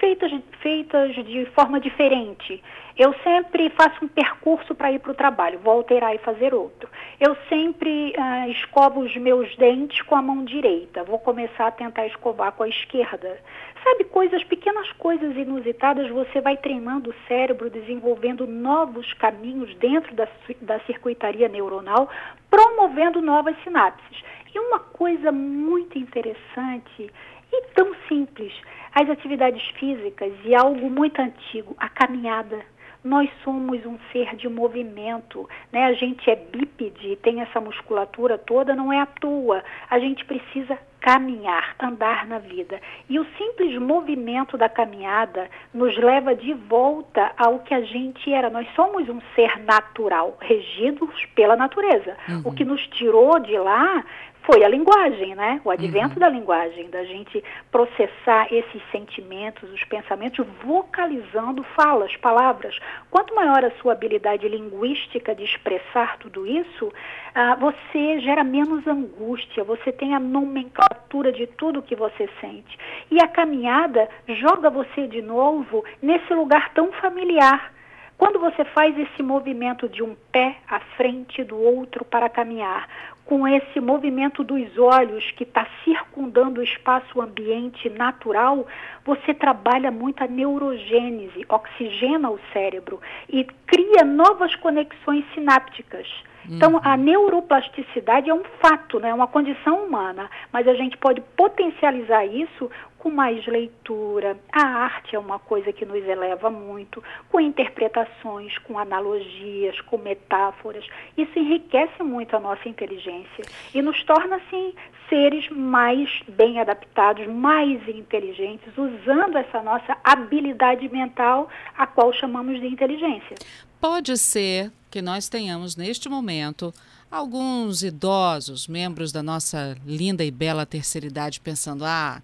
feitas, 0.00 0.32
feitas 0.60 1.14
de 1.14 1.44
forma 1.54 1.78
diferente. 1.78 2.60
Eu 2.98 3.14
sempre 3.22 3.70
faço 3.70 4.04
um 4.04 4.08
percurso 4.08 4.74
para 4.74 4.90
ir 4.90 4.98
para 4.98 5.12
o 5.12 5.14
trabalho, 5.14 5.60
vou 5.60 5.74
alterar 5.74 6.14
e 6.14 6.18
fazer 6.18 6.52
outro. 6.52 6.88
Eu 7.20 7.36
sempre 7.48 8.12
uh, 8.16 8.50
escovo 8.50 9.00
os 9.00 9.14
meus 9.16 9.54
dentes 9.56 10.02
com 10.02 10.16
a 10.16 10.22
mão 10.22 10.44
direita, 10.44 11.04
vou 11.04 11.18
começar 11.18 11.68
a 11.68 11.70
tentar 11.70 12.06
escovar 12.06 12.52
com 12.52 12.62
a 12.62 12.68
esquerda. 12.68 13.38
Sabe, 13.84 14.04
coisas, 14.04 14.42
pequenas 14.44 14.90
coisas 14.92 15.36
inusitadas, 15.36 16.10
você 16.10 16.40
vai 16.40 16.56
treinando 16.56 17.10
o 17.10 17.14
cérebro, 17.26 17.70
desenvolvendo 17.70 18.46
novos 18.46 19.12
caminhos 19.14 19.74
dentro 19.76 20.14
da, 20.14 20.28
da 20.60 20.80
circuitaria 20.80 21.48
neuronal, 21.48 22.08
promovendo 22.50 23.22
novas 23.22 23.56
sinapses. 23.62 24.22
E 24.54 24.58
uma 24.58 24.80
coisa 24.80 25.30
muito 25.32 25.96
interessante 25.96 27.10
e 27.52 27.62
tão 27.74 27.94
simples, 28.08 28.52
as 28.94 29.08
atividades 29.08 29.62
físicas 29.78 30.32
e 30.44 30.54
algo 30.54 30.90
muito 30.90 31.20
antigo, 31.20 31.74
a 31.78 31.88
caminhada. 31.88 32.60
nós 33.02 33.30
somos 33.42 33.84
um 33.86 33.98
ser 34.12 34.36
de 34.36 34.46
movimento, 34.46 35.48
né? 35.72 35.84
A 35.86 35.92
gente 35.94 36.28
é 36.30 36.36
bípede, 36.36 37.16
tem 37.16 37.40
essa 37.40 37.58
musculatura 37.58 38.36
toda, 38.36 38.74
não 38.74 38.92
é 38.92 39.00
à 39.00 39.06
toa. 39.06 39.64
A 39.88 39.98
gente 39.98 40.22
precisa 40.26 40.78
caminhar, 41.00 41.74
andar 41.80 42.26
na 42.26 42.38
vida. 42.38 42.78
E 43.08 43.18
o 43.18 43.26
simples 43.38 43.74
movimento 43.80 44.58
da 44.58 44.68
caminhada 44.68 45.48
nos 45.72 45.96
leva 45.96 46.34
de 46.34 46.52
volta 46.52 47.32
ao 47.38 47.60
que 47.60 47.72
a 47.72 47.80
gente 47.80 48.30
era. 48.30 48.50
Nós 48.50 48.68
somos 48.74 49.08
um 49.08 49.18
ser 49.34 49.58
natural, 49.64 50.36
regidos 50.40 51.24
pela 51.34 51.56
natureza. 51.56 52.16
Uhum. 52.28 52.42
O 52.44 52.52
que 52.52 52.64
nos 52.64 52.86
tirou 52.88 53.38
de 53.38 53.56
lá 53.56 54.04
foi 54.42 54.64
a 54.64 54.68
linguagem, 54.68 55.34
né? 55.34 55.60
O 55.64 55.70
advento 55.70 56.14
uhum. 56.14 56.20
da 56.20 56.28
linguagem, 56.28 56.88
da 56.90 57.04
gente 57.04 57.42
processar 57.70 58.52
esses 58.52 58.82
sentimentos, 58.90 59.70
os 59.70 59.84
pensamentos, 59.84 60.46
vocalizando 60.64 61.62
falas, 61.62 62.16
palavras. 62.16 62.78
Quanto 63.10 63.34
maior 63.34 63.64
a 63.64 63.70
sua 63.72 63.92
habilidade 63.92 64.48
linguística 64.48 65.34
de 65.34 65.44
expressar 65.44 66.18
tudo 66.18 66.46
isso, 66.46 66.92
ah, 67.34 67.54
você 67.54 68.20
gera 68.20 68.42
menos 68.42 68.86
angústia, 68.86 69.62
você 69.62 69.92
tem 69.92 70.14
a 70.14 70.20
nomenclatura 70.20 71.32
de 71.32 71.46
tudo 71.46 71.82
que 71.82 71.94
você 71.94 72.28
sente. 72.40 72.78
E 73.10 73.20
a 73.20 73.28
caminhada 73.28 74.08
joga 74.28 74.70
você 74.70 75.06
de 75.06 75.20
novo 75.20 75.84
nesse 76.02 76.32
lugar 76.32 76.72
tão 76.72 76.92
familiar. 76.92 77.72
Quando 78.20 78.38
você 78.38 78.66
faz 78.66 78.98
esse 78.98 79.22
movimento 79.22 79.88
de 79.88 80.02
um 80.02 80.14
pé 80.30 80.56
à 80.68 80.78
frente 80.78 81.42
do 81.42 81.58
outro 81.58 82.04
para 82.04 82.28
caminhar, 82.28 82.86
com 83.30 83.46
esse 83.46 83.78
movimento 83.78 84.42
dos 84.42 84.76
olhos 84.76 85.30
que 85.36 85.44
está 85.44 85.64
circundando 85.84 86.60
o 86.60 86.64
espaço 86.64 87.20
ambiente 87.20 87.88
natural, 87.88 88.66
você 89.04 89.32
trabalha 89.32 89.88
muito 89.88 90.24
a 90.24 90.26
neurogênese, 90.26 91.46
oxigena 91.48 92.28
o 92.28 92.40
cérebro 92.52 93.00
e 93.28 93.44
cria 93.68 94.04
novas 94.04 94.56
conexões 94.56 95.24
sinápticas. 95.32 96.08
Então, 96.48 96.72
uhum. 96.72 96.80
a 96.82 96.96
neuroplasticidade 96.96 98.28
é 98.28 98.34
um 98.34 98.42
fato, 98.60 98.98
né? 98.98 99.10
é 99.10 99.14
uma 99.14 99.28
condição 99.28 99.84
humana, 99.84 100.28
mas 100.52 100.66
a 100.66 100.74
gente 100.74 100.96
pode 100.96 101.20
potencializar 101.36 102.26
isso 102.26 102.68
com 103.00 103.10
mais 103.10 103.44
leitura. 103.46 104.38
A 104.52 104.62
arte 104.62 105.16
é 105.16 105.18
uma 105.18 105.38
coisa 105.38 105.72
que 105.72 105.84
nos 105.84 106.04
eleva 106.04 106.50
muito, 106.50 107.02
com 107.30 107.40
interpretações, 107.40 108.56
com 108.58 108.78
analogias, 108.78 109.80
com 109.80 109.98
metáforas. 109.98 110.86
Isso 111.16 111.36
enriquece 111.38 112.02
muito 112.02 112.36
a 112.36 112.40
nossa 112.40 112.68
inteligência 112.68 113.44
e 113.74 113.82
nos 113.82 114.04
torna, 114.04 114.36
assim, 114.36 114.74
seres 115.08 115.48
mais 115.50 116.22
bem 116.28 116.60
adaptados, 116.60 117.26
mais 117.26 117.88
inteligentes, 117.88 118.76
usando 118.76 119.36
essa 119.36 119.62
nossa 119.62 119.96
habilidade 120.04 120.88
mental, 120.88 121.48
a 121.76 121.86
qual 121.86 122.12
chamamos 122.12 122.60
de 122.60 122.66
inteligência. 122.66 123.34
Pode 123.80 124.16
ser 124.18 124.70
que 124.90 125.00
nós 125.00 125.28
tenhamos 125.28 125.74
neste 125.74 126.08
momento 126.08 126.72
alguns 127.10 127.82
idosos, 127.82 128.68
membros 128.68 129.10
da 129.10 129.22
nossa 129.22 129.76
linda 129.86 130.22
e 130.22 130.30
bela 130.30 130.66
terceira 130.66 131.06
idade, 131.06 131.40
pensando: 131.40 131.84
ah. 131.84 132.20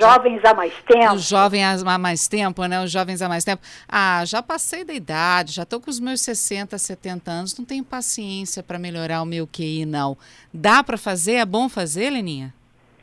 Jovens 0.00 0.40
há 0.44 0.54
mais 0.54 0.72
tempo. 0.86 1.14
Os 1.14 1.28
jovens 1.28 1.82
há 1.84 1.98
mais 1.98 2.28
tempo, 2.28 2.64
né? 2.66 2.82
Os 2.82 2.90
jovens 2.90 3.20
há 3.20 3.28
mais 3.28 3.44
tempo. 3.44 3.62
Ah, 3.88 4.24
já 4.24 4.42
passei 4.42 4.84
da 4.84 4.92
idade, 4.94 5.52
já 5.52 5.64
estou 5.64 5.80
com 5.80 5.90
os 5.90 5.98
meus 5.98 6.20
60, 6.20 6.78
70 6.78 7.30
anos, 7.30 7.58
não 7.58 7.64
tenho 7.64 7.84
paciência 7.84 8.62
para 8.62 8.78
melhorar 8.78 9.20
o 9.22 9.26
meu 9.26 9.46
QI, 9.46 9.84
não. 9.84 10.16
Dá 10.52 10.82
para 10.84 10.96
fazer? 10.96 11.34
É 11.34 11.46
bom 11.46 11.68
fazer, 11.68 12.10
Leninha? 12.10 12.54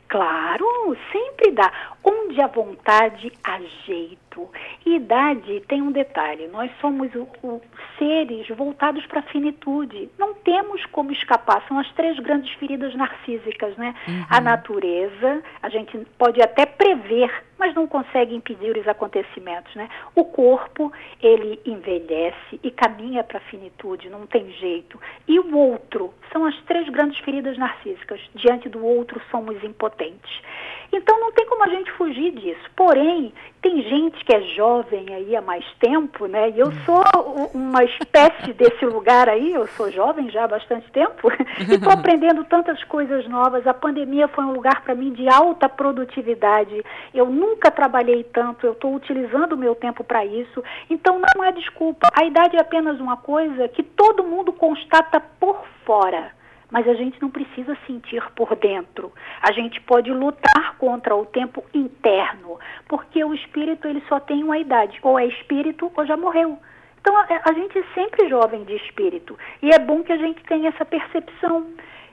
Claro, 0.08 0.96
sempre 1.12 1.50
dá. 1.52 1.70
Onde 2.04 2.40
a 2.40 2.46
vontade, 2.46 3.32
há 3.42 3.60
jeito. 3.86 4.48
E 4.86 4.96
idade 4.96 5.62
tem 5.68 5.82
um 5.82 5.90
detalhe: 5.90 6.46
nós 6.48 6.70
somos 6.80 7.12
o, 7.14 7.26
o 7.42 7.60
seres 7.98 8.48
voltados 8.48 9.04
para 9.06 9.20
a 9.20 9.24
finitude. 9.24 10.08
Não 10.18 10.34
temos 10.34 10.84
como 10.86 11.12
escapar. 11.12 11.64
São 11.66 11.78
as 11.78 11.90
três 11.92 12.18
grandes 12.20 12.52
feridas 12.54 12.94
narcísicas, 12.94 13.76
né? 13.76 13.94
Uhum. 14.06 14.26
A 14.30 14.40
natureza, 14.40 15.42
a 15.62 15.68
gente 15.68 15.98
pode 16.16 16.40
até 16.40 16.64
prever, 16.64 17.30
mas 17.58 17.74
não 17.74 17.86
consegue 17.86 18.34
impedir 18.34 18.76
os 18.76 18.86
acontecimentos, 18.86 19.74
né? 19.74 19.88
O 20.14 20.24
corpo, 20.24 20.92
ele 21.20 21.60
envelhece 21.66 22.60
e 22.62 22.70
caminha 22.70 23.24
para 23.24 23.38
a 23.38 23.42
finitude, 23.42 24.08
não 24.08 24.26
tem 24.26 24.50
jeito. 24.52 25.00
E 25.26 25.38
o 25.40 25.56
outro, 25.56 26.14
são 26.32 26.44
as 26.44 26.56
três 26.62 26.88
grandes 26.88 27.18
feridas 27.20 27.58
narcísicas. 27.58 28.20
Diante 28.34 28.68
do 28.68 28.84
outro, 28.84 29.20
somos 29.30 29.62
impotentes. 29.64 30.40
Então 30.92 31.18
não 31.20 31.32
tem 31.32 31.46
como 31.46 31.64
a 31.64 31.68
gente 31.68 31.90
fugir 31.98 32.30
disso. 32.30 32.70
Porém, 32.76 33.34
tem 33.60 33.82
gente 33.82 34.24
que 34.24 34.34
é 34.34 34.40
jovem 34.54 35.04
aí 35.12 35.34
há 35.34 35.42
mais 35.42 35.64
tempo, 35.80 36.26
né? 36.26 36.50
E 36.50 36.60
eu 36.60 36.72
sou 36.86 37.02
uma 37.52 37.82
espécie 37.82 38.52
desse 38.52 38.86
lugar 38.86 39.28
aí, 39.28 39.52
eu 39.52 39.66
sou 39.66 39.90
jovem 39.90 40.30
já 40.30 40.44
há 40.44 40.48
bastante 40.48 40.88
tempo 40.92 41.28
e 41.58 41.74
estou 41.74 41.90
aprendendo 41.92 42.44
tantas 42.44 42.82
coisas 42.84 43.28
novas. 43.28 43.66
A 43.66 43.74
pandemia 43.74 44.28
foi 44.28 44.44
um 44.44 44.52
lugar 44.52 44.82
para 44.82 44.94
mim 44.94 45.12
de 45.12 45.28
alta 45.28 45.68
produtividade. 45.68 46.82
Eu 47.12 47.26
nunca 47.26 47.70
trabalhei 47.70 48.22
tanto, 48.22 48.64
eu 48.64 48.72
estou 48.72 48.94
utilizando 48.94 49.52
o 49.52 49.58
meu 49.58 49.74
tempo 49.74 50.04
para 50.04 50.24
isso. 50.24 50.62
Então 50.88 51.20
não 51.34 51.44
é 51.44 51.50
desculpa. 51.50 52.08
A 52.14 52.24
idade 52.24 52.56
é 52.56 52.60
apenas 52.60 53.00
uma 53.00 53.16
coisa 53.16 53.68
que 53.68 53.82
todo 53.82 54.22
mundo 54.22 54.52
constata 54.52 55.20
por 55.20 55.60
fora 55.84 56.37
mas 56.70 56.86
a 56.86 56.94
gente 56.94 57.20
não 57.20 57.30
precisa 57.30 57.76
sentir 57.86 58.22
por 58.32 58.54
dentro. 58.56 59.12
A 59.42 59.52
gente 59.52 59.80
pode 59.82 60.10
lutar 60.10 60.76
contra 60.76 61.14
o 61.14 61.26
tempo 61.26 61.64
interno, 61.72 62.58
porque 62.86 63.22
o 63.24 63.34
espírito 63.34 63.88
ele 63.88 64.02
só 64.08 64.20
tem 64.20 64.42
uma 64.42 64.58
idade, 64.58 64.98
ou 65.02 65.18
é 65.18 65.26
espírito 65.26 65.90
ou 65.96 66.06
já 66.06 66.16
morreu. 66.16 66.58
Então 67.00 67.16
a, 67.16 67.26
a 67.48 67.52
gente 67.52 67.78
é 67.78 67.84
sempre 67.94 68.28
jovem 68.28 68.64
de 68.64 68.74
espírito 68.76 69.38
e 69.62 69.70
é 69.70 69.78
bom 69.78 70.02
que 70.02 70.12
a 70.12 70.18
gente 70.18 70.42
tenha 70.44 70.68
essa 70.68 70.84
percepção 70.84 71.66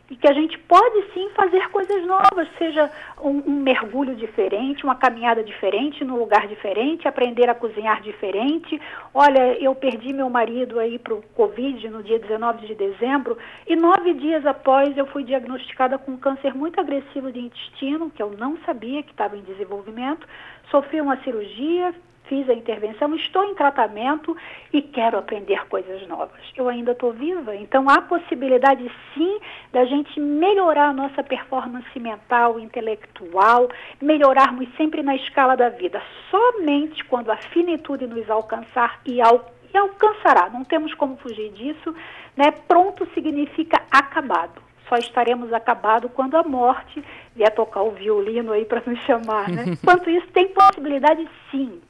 e 0.09 0.15
que 0.15 0.27
a 0.27 0.33
gente 0.33 0.57
pode 0.59 1.13
sim 1.13 1.29
fazer 1.35 1.67
coisas 1.69 2.05
novas, 2.05 2.47
seja 2.57 2.91
um, 3.19 3.41
um, 3.47 3.59
mergulho 3.61 4.15
diferente, 4.15 4.83
uma 4.83 4.95
caminhada 4.95 5.43
diferente, 5.43 6.03
num 6.03 6.17
lugar 6.17 6.47
diferente, 6.47 7.07
aprender 7.07 7.49
a 7.49 7.55
cozinhar 7.55 8.01
diferente. 8.01 8.79
Olha, 9.13 9.57
eu 9.59 9.73
perdi 9.73 10.13
meu 10.13 10.29
marido 10.29 10.79
aí 10.79 10.99
para 10.99 11.15
o 11.15 11.23
Covid 11.33 11.89
no 11.89 12.03
dia 12.03 12.19
19 12.19 12.67
de 12.67 12.75
dezembro 12.75 13.37
e 13.67 13.75
nove 13.75 14.13
dias 14.13 14.45
após 14.45 14.95
eu 14.95 15.07
fui 15.07 15.23
diagnosticada 15.23 15.97
com 15.97 16.11
um 16.11 16.17
câncer 16.17 16.53
muito 16.53 16.79
agressivo 16.79 17.31
de 17.31 17.39
intestino, 17.39 18.11
que 18.11 18.21
eu 18.21 18.31
não 18.37 18.57
sabia 18.65 19.01
que 19.01 19.11
estava 19.11 19.35
em 19.35 19.41
desenvolvimento. 19.41 20.27
Sofri 20.69 21.01
uma 21.01 21.17
cirurgia, 21.23 21.93
fiz 22.27 22.49
a 22.49 22.53
intervenção, 22.53 23.15
estou 23.15 23.43
em 23.43 23.55
tratamento 23.55 24.35
e 24.73 24.81
quero 24.81 25.17
aprender 25.17 25.67
coisas 25.67 26.07
novas. 26.07 26.41
Eu 26.55 26.67
ainda 26.67 26.91
estou 26.91 27.11
viva, 27.11 27.55
então 27.55 27.89
há 27.89 28.01
possibilidade 28.01 28.91
sim 29.13 29.39
da 29.71 29.85
gente 29.85 30.19
melhorar 30.19 30.89
a 30.89 30.93
nossa 30.93 31.23
performance 31.23 31.99
mental, 31.99 32.59
intelectual, 32.59 33.69
melhorarmos 34.01 34.67
sempre 34.75 35.01
na 35.03 35.15
escala 35.15 35.55
da 35.55 35.69
vida. 35.69 36.01
Somente 36.29 37.03
quando 37.05 37.31
a 37.31 37.37
finitude 37.37 38.07
nos 38.07 38.29
alcançar 38.29 38.99
e, 39.05 39.21
al 39.21 39.53
e 39.73 39.77
alcançará, 39.77 40.49
não 40.49 40.63
temos 40.63 40.93
como 40.93 41.17
fugir 41.17 41.51
disso, 41.51 41.93
né? 42.37 42.51
Pronto 42.51 43.05
significa 43.13 43.81
acabado 43.91 44.65
só 44.87 44.97
estaremos 44.97 45.51
acabados 45.51 46.11
quando 46.13 46.35
a 46.35 46.43
morte 46.43 47.03
vier 47.35 47.53
tocar 47.53 47.81
o 47.81 47.91
violino 47.91 48.51
aí 48.51 48.65
para 48.65 48.81
nos 48.85 48.99
chamar, 48.99 49.49
né? 49.49 49.65
Enquanto 49.81 50.09
isso, 50.09 50.27
tem 50.27 50.47
possibilidade 50.49 51.27
sim. 51.51 51.81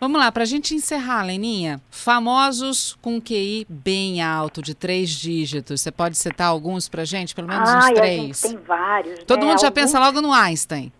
Vamos 0.00 0.20
lá, 0.20 0.30
para 0.30 0.42
a 0.42 0.46
gente 0.46 0.74
encerrar, 0.74 1.22
Leninha. 1.22 1.80
Famosos 1.90 2.96
com 3.00 3.20
QI 3.20 3.66
bem 3.68 4.22
alto, 4.22 4.60
de 4.60 4.74
três 4.74 5.10
dígitos. 5.10 5.80
Você 5.80 5.90
pode 5.90 6.16
citar 6.16 6.48
alguns 6.48 6.88
para 6.88 7.02
a 7.02 7.04
gente? 7.04 7.34
Pelo 7.34 7.48
menos 7.48 7.68
uns 7.68 7.90
três. 7.90 8.40
tem 8.40 8.56
vários. 8.56 9.24
Todo 9.24 9.40
né? 9.40 9.46
mundo 9.46 9.60
já 9.60 9.68
Alguns... 9.68 9.82
pensa 9.82 9.98
logo 9.98 10.20
no 10.20 10.32
Einstein. 10.32 10.92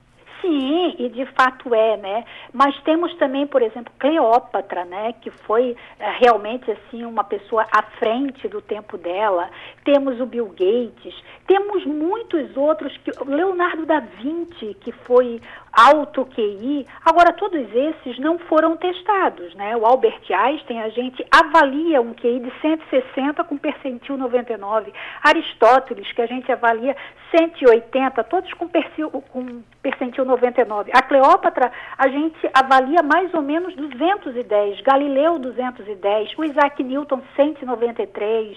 Sim, 0.45 0.95
e 0.99 1.09
de 1.09 1.25
fato 1.33 1.75
é, 1.75 1.97
né? 1.97 2.25
Mas 2.53 2.79
temos 2.83 3.15
também, 3.17 3.47
por 3.47 3.63
exemplo, 3.63 3.91
Cleópatra, 3.99 4.85
né? 4.85 5.15
Que 5.23 5.31
foi 5.31 5.75
é, 5.99 6.11
realmente 6.21 6.71
assim 6.71 7.03
uma 7.07 7.25
pessoa 7.25 7.67
à 7.73 7.83
frente 7.99 8.47
do 8.47 8.61
tempo 8.61 8.99
dela. 8.99 9.49
Temos 9.85 10.21
o 10.21 10.27
Bill 10.27 10.49
Gates, 10.49 11.15
temos 11.47 11.87
muitos 11.87 12.55
outros, 12.59 12.95
que, 12.99 13.11
Leonardo 13.25 13.87
da 13.87 14.01
Vinci, 14.01 14.77
que 14.83 14.93
foi 14.93 15.41
alto 15.77 16.25
QI. 16.27 16.87
Agora, 17.05 17.33
todos 17.33 17.61
esses 17.75 18.19
não 18.19 18.39
foram 18.39 18.77
testados, 18.77 19.55
né? 19.55 19.77
O 19.77 19.85
Albert 19.85 20.23
Einstein, 20.31 20.81
a 20.81 20.89
gente 20.89 21.25
avalia 21.31 22.01
um 22.01 22.15
QI 22.15 22.41
de 22.41 22.53
160 22.61 23.45
com 23.45 23.59
percentil 23.59 24.17
99. 24.17 24.93
Aristóteles, 25.23 26.11
que 26.13 26.23
a 26.23 26.27
gente 26.27 26.51
avalia 26.51 26.97
180, 27.37 28.23
todos 28.25 28.53
com, 28.55 28.69
percentil, 28.69 29.11
com 29.11 29.63
percentil 29.83 30.25
99. 30.25 30.91
A 30.95 31.03
Cleópatra, 31.03 31.73
a 31.99 32.09
gente 32.09 32.39
avalia 32.55 33.03
mais 33.03 33.33
ou 33.35 33.43
menos 33.43 33.75
210. 33.75 34.81
Galileu, 34.83 35.39
210. 35.39 36.39
O 36.39 36.45
Isaac 36.45 36.83
Newton, 36.83 37.21
193. 37.37 38.57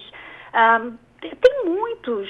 Um, 0.54 0.98
tem 1.22 1.66
muitos 1.66 2.30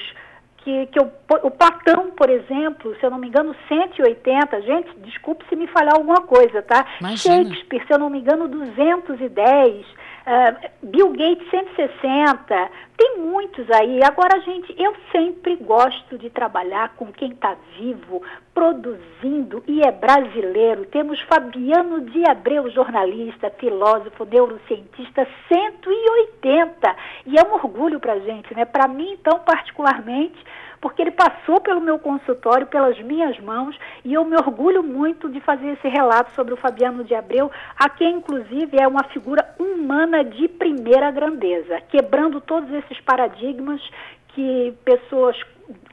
que, 0.68 0.86
que 0.88 1.00
o, 1.00 1.10
o 1.44 1.50
Platão, 1.50 2.10
por 2.10 2.28
exemplo, 2.28 2.94
se 2.96 3.06
eu 3.06 3.10
não 3.10 3.18
me 3.18 3.28
engano, 3.28 3.56
180, 3.68 4.60
gente, 4.60 4.90
desculpe 4.98 5.42
se 5.48 5.56
me 5.56 5.66
falhar 5.68 5.94
alguma 5.94 6.20
coisa, 6.20 6.60
tá? 6.60 6.84
Imagina. 7.00 7.44
Shakespeare, 7.44 7.86
se 7.86 7.94
eu 7.94 7.98
não 7.98 8.10
me 8.10 8.18
engano, 8.18 8.46
210. 8.48 9.86
Uh, 10.28 10.70
Bill 10.82 11.10
Gates 11.12 11.48
160, 11.50 12.70
tem 12.96 13.18
muitos 13.18 13.70
aí. 13.70 14.00
Agora, 14.04 14.40
gente, 14.42 14.74
eu 14.78 14.94
sempre 15.10 15.56
gosto 15.56 16.18
de 16.18 16.28
trabalhar 16.28 16.94
com 16.96 17.10
quem 17.12 17.32
está 17.32 17.56
vivo, 17.78 18.22
produzindo 18.52 19.62
e 19.66 19.80
é 19.80 19.90
brasileiro. 19.90 20.84
Temos 20.86 21.20
Fabiano 21.22 22.02
de 22.02 22.28
Abreu, 22.28 22.68
jornalista, 22.70 23.50
filósofo, 23.50 24.24
neurocientista, 24.24 25.26
180. 25.48 26.96
E 27.26 27.38
é 27.38 27.42
um 27.42 27.54
orgulho 27.54 27.98
para 27.98 28.18
gente, 28.18 28.54
né? 28.54 28.64
Para 28.64 28.86
mim, 28.86 29.12
então, 29.12 29.38
particularmente, 29.40 30.36
porque 30.80 31.02
ele 31.02 31.10
passou 31.10 31.60
pelo 31.60 31.80
meu 31.80 31.98
consultório, 31.98 32.66
pelas 32.66 32.98
minhas 33.00 33.38
mãos, 33.40 33.78
e 34.04 34.14
eu 34.14 34.24
me 34.24 34.36
orgulho 34.36 34.82
muito 34.82 35.28
de 35.28 35.40
fazer 35.40 35.68
esse 35.68 35.88
relato 35.88 36.32
sobre 36.34 36.54
o 36.54 36.56
Fabiano 36.56 37.04
de 37.04 37.14
Abreu, 37.14 37.50
a 37.76 37.88
quem, 37.88 38.16
inclusive, 38.16 38.78
é 38.80 38.86
uma 38.86 39.04
figura 39.04 39.54
humana 39.58 40.24
de 40.24 40.48
primeira 40.48 41.10
grandeza, 41.10 41.80
quebrando 41.88 42.40
todos 42.40 42.70
esses 42.72 43.00
paradigmas 43.00 43.80
que 44.28 44.74
pessoas 44.84 45.36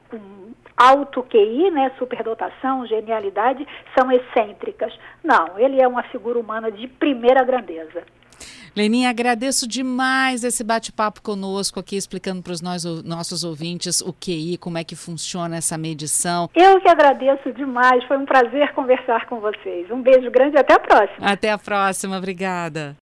com 0.09 0.53
alto 0.77 1.23
QI, 1.23 1.71
né, 1.71 1.91
superdotação, 1.97 2.85
genialidade, 2.85 3.65
são 3.97 4.11
excêntricas. 4.11 4.93
Não, 5.23 5.57
ele 5.57 5.81
é 5.81 5.87
uma 5.87 6.03
figura 6.03 6.37
humana 6.37 6.71
de 6.71 6.87
primeira 6.87 7.43
grandeza. 7.43 8.03
Leninha, 8.75 9.09
agradeço 9.09 9.67
demais 9.67 10.43
esse 10.43 10.63
bate-papo 10.63 11.21
conosco 11.21 11.79
aqui, 11.79 11.95
explicando 11.95 12.43
para 12.43 12.51
os 12.51 12.61
nossos 12.61 13.43
ouvintes 13.43 14.01
o 14.01 14.11
QI, 14.11 14.57
como 14.57 14.77
é 14.77 14.83
que 14.83 14.95
funciona 14.95 15.55
essa 15.55 15.77
medição. 15.77 16.49
Eu 16.53 16.81
que 16.81 16.89
agradeço 16.89 17.53
demais, 17.53 18.03
foi 18.05 18.17
um 18.17 18.25
prazer 18.25 18.73
conversar 18.73 19.27
com 19.27 19.39
vocês. 19.39 19.89
Um 19.89 20.01
beijo 20.01 20.29
grande 20.29 20.57
e 20.57 20.59
até 20.59 20.73
a 20.73 20.79
próxima. 20.79 21.31
Até 21.31 21.51
a 21.51 21.57
próxima, 21.57 22.17
obrigada. 22.17 22.97